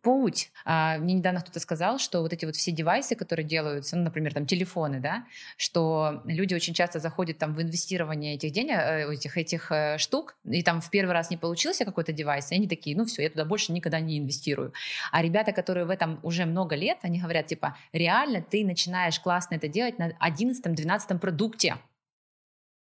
[0.00, 0.50] путь.
[0.64, 4.32] А, мне недавно кто-то сказал, что вот эти вот все девайсы, которые делаются, ну, например,
[4.32, 5.24] там телефоны, да,
[5.56, 10.36] что люди очень часто заходят там в инвестирование этих денег, э, этих, этих э, штук,
[10.44, 13.30] и там в первый раз не получился какой-то девайс, и они такие, ну все, я
[13.30, 14.72] туда больше никогда не инвестирую.
[15.10, 19.56] А ребята, которые в этом уже много лет, они говорят, типа, реально ты начинаешь классно
[19.56, 21.76] это делать на 11-12 продукте.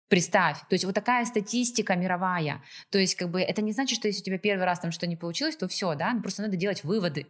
[0.07, 2.61] Представь, то есть вот такая статистика мировая.
[2.91, 5.07] То есть как бы это не значит, что если у тебя первый раз там что-то
[5.07, 7.25] не получилось, то все, да, ну, просто надо делать выводы.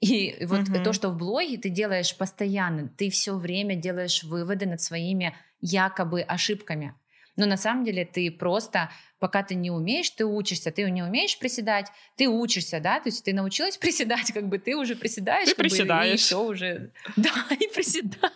[0.00, 0.84] И вот uh-huh.
[0.84, 6.20] то, что в блоге ты делаешь постоянно, ты все время делаешь выводы над своими якобы
[6.22, 6.94] ошибками.
[7.36, 11.38] Но на самом деле ты просто, пока ты не умеешь, ты учишься, ты не умеешь
[11.38, 15.54] приседать, ты учишься, да, то есть ты научилась приседать, как бы ты уже приседаешь, ты
[15.54, 18.30] приседаешь, бы, и все уже, да, и приседаешь.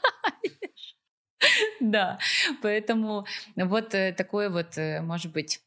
[1.80, 2.18] Да,
[2.62, 3.26] поэтому
[3.57, 5.61] вот э, такой вот, э, может быть,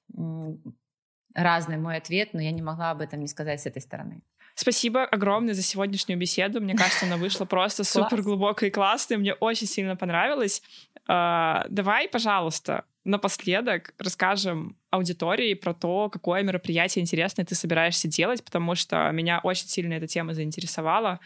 [1.34, 4.24] разный мой ответ, но я не могла об этом не сказать с этой стороны.
[4.56, 6.60] Спасибо огромное за сегодняшнюю беседу.
[6.60, 9.18] Мне кажется, она вышла просто супер глубокой и классной.
[9.18, 10.64] Мне очень сильно понравилось.
[11.08, 18.74] А, давай, пожалуйста, напоследок расскажем аудитории про то, какое мероприятие интересное ты собираешься делать, потому
[18.74, 21.20] что меня очень сильно эта тема заинтересовала,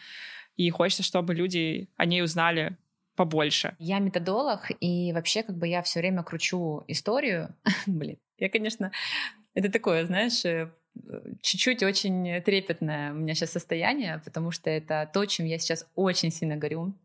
[0.58, 2.78] и хочется, чтобы люди о ней узнали
[3.22, 3.76] побольше.
[3.78, 7.56] Я методолог, и вообще как бы я все время кручу историю.
[7.86, 8.92] Блин, я, конечно,
[9.54, 10.72] это такое, знаешь, э,
[11.44, 16.32] чуть-чуть очень трепетное у меня сейчас состояние, потому что это то, чем я сейчас очень
[16.32, 16.96] сильно горю.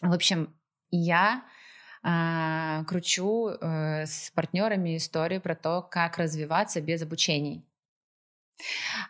[0.00, 0.54] В общем,
[0.90, 1.44] я
[2.02, 7.62] э, кручу э, с партнерами историю про то, как развиваться без обучений.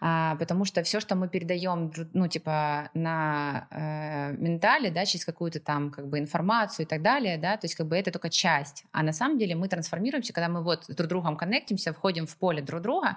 [0.00, 5.60] А, потому что все, что мы передаем, ну, типа, на э, ментале, да, через какую-то
[5.60, 8.84] там, как бы, информацию и так далее, да, то есть, как бы, это только часть.
[8.92, 12.62] А на самом деле мы трансформируемся, когда мы вот друг другом коннектимся, входим в поле
[12.62, 13.16] друг друга,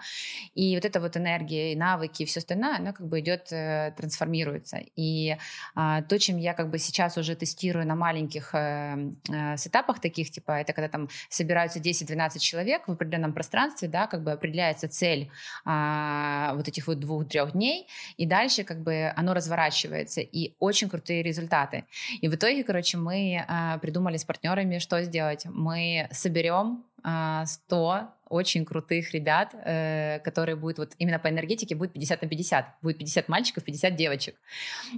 [0.55, 3.93] и вот эта вот энергия, и навыки, и все остальное, оно, как бы, идет, э,
[3.97, 4.79] трансформируется.
[4.95, 5.37] И
[5.75, 10.31] э, то, чем я, как бы, сейчас уже тестирую на маленьких э, э, сетапах таких,
[10.31, 15.29] типа, это когда там собираются 10-12 человек в определенном пространстве, да, как бы определяется цель,
[15.65, 16.18] э,
[16.55, 21.85] вот этих вот двух-трех дней, и дальше как бы оно разворачивается, и очень крутые результаты.
[22.21, 25.45] И в итоге, короче, мы а, придумали с партнерами, что сделать.
[25.45, 31.93] Мы соберем 100 а, очень крутых ребят, э, которые будут вот именно по энергетике будет
[31.93, 34.35] 50 на 50, будет 50 мальчиков, 50 девочек,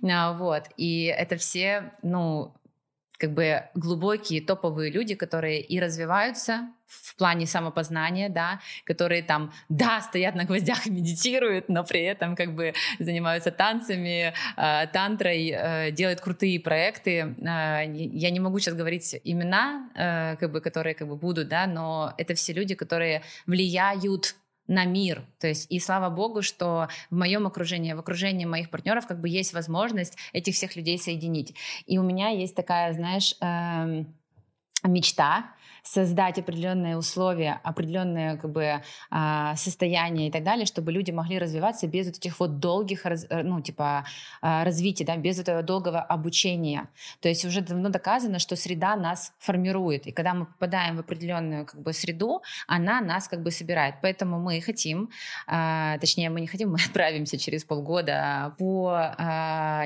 [0.03, 2.53] а, вот, и это все, ну,
[3.21, 10.01] как бы глубокие топовые люди, которые и развиваются в плане самопознания, да, которые там, да,
[10.01, 15.91] стоят на гвоздях и медитируют, но при этом как бы занимаются танцами, э, тантрой, э,
[15.91, 17.35] делают крутые проекты.
[17.39, 21.67] Э, я не могу сейчас говорить имена, э, как бы, которые как бы будут, да,
[21.67, 24.35] но это все люди, которые влияют
[24.67, 25.25] на мир.
[25.39, 29.27] То есть, и слава богу, что в моем окружении, в окружении моих партнеров как бы
[29.29, 31.53] есть возможность этих всех людей соединить.
[31.85, 34.05] И у меня есть такая, знаешь, э,
[34.83, 35.51] мечта,
[35.83, 41.87] создать определенные условия, определенное как бы а, состояние и так далее, чтобы люди могли развиваться
[41.87, 44.05] без вот этих вот долгих, э, ну, типа,
[44.41, 46.87] а, развития, да, без этого долгого обучения.
[47.19, 51.65] То есть уже давно доказано, что среда нас формирует, и когда мы попадаем в определенную
[51.65, 53.95] как бы среду, она нас как бы собирает.
[54.01, 55.09] Поэтому мы хотим,
[55.47, 59.15] а, точнее, мы не хотим, мы отправимся через полгода по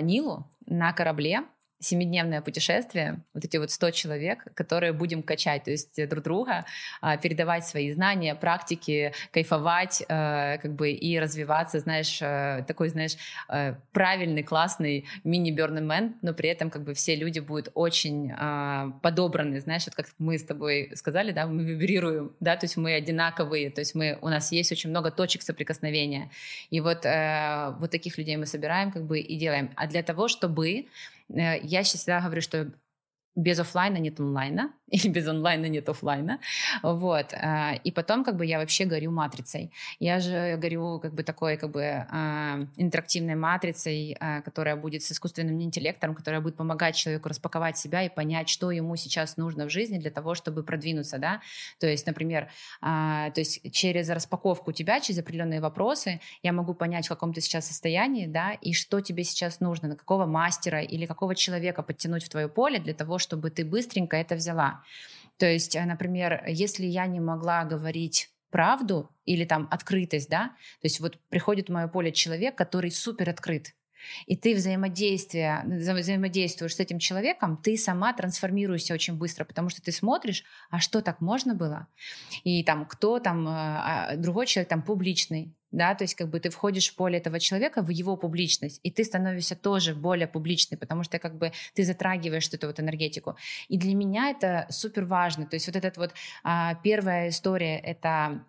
[0.02, 1.44] Нилу на корабле,
[1.80, 6.66] семидневное путешествие, вот эти вот 100 человек, которые будем качать, то есть друг друга,
[7.02, 13.18] а, передавать свои знания, практики, кайфовать, э, как бы и развиваться, знаешь, э, такой, знаешь,
[13.50, 19.60] э, правильный, классный мини-Burning но при этом как бы все люди будут очень а, подобраны,
[19.60, 23.70] знаешь, вот как мы с тобой сказали, да, мы вибрируем, да, то есть мы одинаковые,
[23.70, 26.32] то есть мы, у нас есть очень много точек соприкосновения,
[26.70, 30.88] и вот, вот таких людей мы собираем как бы и делаем, а для того, чтобы
[31.30, 32.72] я всегда говорю, что
[33.36, 36.40] без офлайна нет онлайна, или без онлайна нет офлайна,
[36.84, 41.24] вот, а, и потом как бы я вообще горю матрицей, я же горю как бы
[41.24, 46.96] такой как бы а, интерактивной матрицей, а, которая будет с искусственным интеллектом, которая будет помогать
[46.96, 51.18] человеку распаковать себя и понять, что ему сейчас нужно в жизни для того, чтобы продвинуться,
[51.18, 51.42] да,
[51.80, 52.50] то есть, например,
[52.82, 57.68] то есть через распаковку тебя, через определенные вопросы я могу понять, в каком ты сейчас
[57.68, 62.30] состоянии, да, и что тебе сейчас нужно, на какого мастера или какого человека подтянуть в
[62.30, 64.84] твое поле для того, чтобы ты быстренько это взяла.
[65.38, 70.50] То есть, э, например, если я не могла говорить правду или там открытость, да,
[70.82, 73.74] то есть вот приходит в мое поле человек, который супер открыт,
[74.26, 79.92] и ты взаимодействие, взаимодействуешь с этим человеком, ты сама трансформируешься очень быстро, потому что ты
[79.92, 81.88] смотришь, а что так можно было?
[82.44, 86.40] И там кто там, э, а, другой человек там публичный, да, то есть как бы
[86.40, 90.78] ты входишь в поле этого человека, в его публичность, и ты становишься тоже более публичной,
[90.78, 93.36] потому что как бы ты затрагиваешь эту вот энергетику.
[93.68, 98.46] И для меня это супер важно, то есть вот эта вот а, первая история, это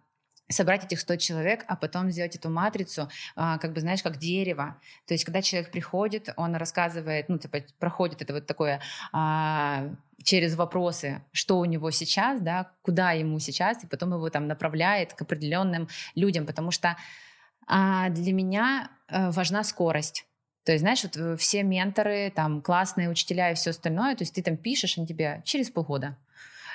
[0.48, 4.80] собрать этих 100 человек, а потом сделать эту матрицу, а, как бы, знаешь, как дерево.
[5.06, 8.80] То есть, когда человек приходит, он рассказывает, ну, типа, проходит это вот такое
[9.12, 9.88] а,
[10.22, 15.14] через вопросы, что у него сейчас, да, куда ему сейчас, и потом его там направляет
[15.14, 16.96] к определенным людям, потому что
[17.66, 20.26] а, для меня а, важна скорость.
[20.64, 24.34] То есть, знаешь, вот э, все менторы, там, классные учителя и все остальное, то есть
[24.34, 26.16] ты там пишешь, они тебе через полгода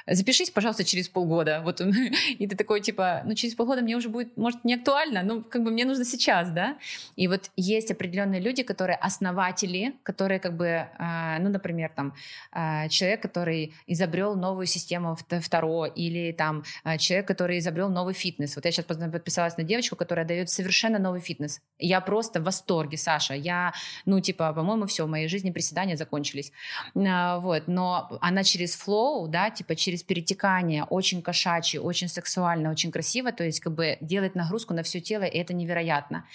[0.07, 1.61] запишись, пожалуйста, через полгода.
[1.63, 1.81] Вот,
[2.39, 5.63] и ты такой, типа, ну, через полгода мне уже будет, может, не актуально, ну, как
[5.63, 6.77] бы мне нужно сейчас, да.
[7.15, 12.13] И вот есть определенные люди, которые основатели, которые как бы, а, ну, например, там,
[12.51, 18.55] а, человек, который изобрел новую систему второ, или там а, человек, который изобрел новый фитнес.
[18.55, 21.61] Вот я сейчас подписалась на девочку, которая дает совершенно новый фитнес.
[21.79, 23.33] Я просто в восторге, Саша.
[23.33, 23.73] Я,
[24.05, 26.51] ну, типа, по-моему, все, в моей жизни приседания закончились.
[26.93, 32.91] Вот, но она через флоу, да, типа через через перетекание, очень кошачьи, очень сексуально, очень
[32.91, 36.25] красиво, то есть как бы делает нагрузку на все тело, и это невероятно.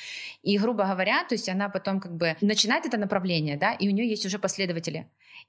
[0.42, 3.92] И, грубо говоря, то есть она потом как бы начинает это направление, да, и у
[3.92, 5.06] нее есть уже последователи.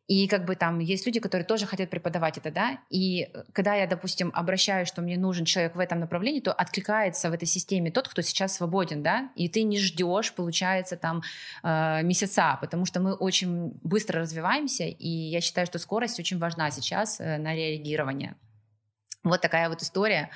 [0.07, 3.87] И как бы там есть люди, которые тоже хотят преподавать это, да, и когда я,
[3.87, 8.07] допустим, обращаюсь, что мне нужен человек в этом направлении, то откликается в этой системе тот,
[8.07, 11.23] кто сейчас свободен, да, и ты не ждешь, получается, там
[11.61, 16.71] э, месяца, потому что мы очень быстро развиваемся, и я считаю, что скорость очень важна
[16.71, 18.35] сейчас э, на реагирование.
[19.23, 20.29] Вот такая вот история,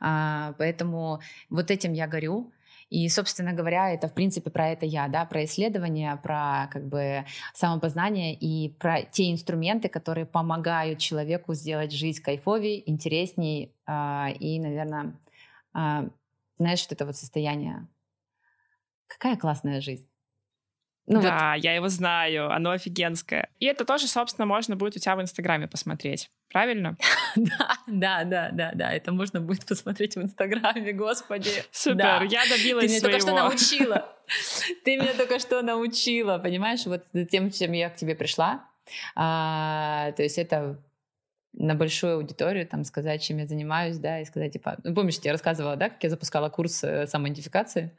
[0.00, 1.20] э, поэтому
[1.50, 2.52] вот этим я горю,
[2.88, 7.24] И, собственно говоря, это, в принципе, про это я, да, про исследование, про как бы
[7.52, 15.18] самопознание и про те инструменты, которые помогают человеку сделать жизнь кайфовей, интересней э, и, наверное,
[15.74, 16.08] э,
[16.58, 17.88] знаешь, что это вот состояние
[19.06, 20.08] Какая классная жизнь.
[21.06, 21.64] Ну, да, вот.
[21.64, 23.48] я его знаю, оно офигенское.
[23.60, 26.30] И это тоже, собственно, можно будет у тебя в Инстаграме посмотреть.
[26.50, 26.96] Правильно?
[27.36, 28.92] да, да, да, да, да.
[28.92, 31.50] Это можно будет посмотреть в Инстаграме, господи.
[31.70, 32.22] Супер, да.
[32.22, 33.18] я добилась Ты меня своего.
[33.18, 34.16] только что научила.
[34.84, 36.84] Ты меня только что научила, понимаешь?
[36.86, 38.64] Вот тем, чем я к тебе пришла.
[39.14, 40.80] А, то есть это
[41.52, 45.32] на большую аудиторию там сказать, чем я занимаюсь, да, и сказать, типа, ну, помнишь, я
[45.32, 47.96] рассказывала, да, как я запускала курс э, самоидентификации?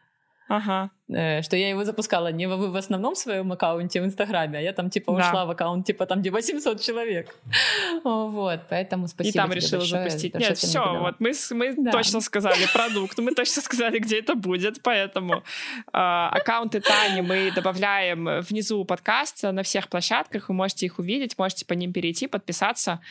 [0.48, 0.92] Ага.
[1.10, 4.74] Э, что я его запускала не в, в основном своем аккаунте в Инстаграме, а я
[4.74, 5.46] там типа ушла да.
[5.46, 7.36] в аккаунт типа там где 800 человек.
[8.04, 10.36] Вот, поэтому спасибо И там решила большое, запустить.
[10.36, 11.92] Нет, все, вот мы, мы да.
[11.92, 15.42] точно сказали продукт, мы точно сказали, где это будет, поэтому э,
[15.92, 21.74] аккаунты Тани мы добавляем внизу подкаста на всех площадках, вы можете их увидеть, можете по
[21.74, 23.02] ним перейти, подписаться,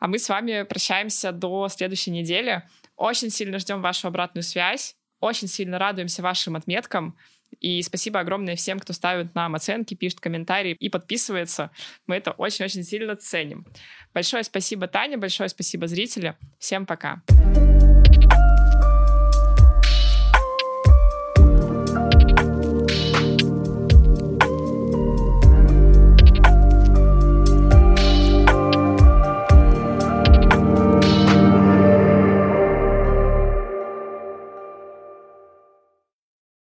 [0.00, 2.62] а мы с вами прощаемся до следующей недели.
[2.96, 4.96] Очень сильно ждем вашу обратную связь.
[5.24, 7.16] Очень сильно радуемся вашим отметкам.
[7.58, 11.70] И спасибо огромное всем, кто ставит нам оценки, пишет комментарии и подписывается.
[12.06, 13.64] Мы это очень-очень сильно ценим.
[14.12, 16.36] Большое спасибо, Таня, большое спасибо, зрители.
[16.58, 17.22] Всем пока.
[17.26, 17.73] Пока.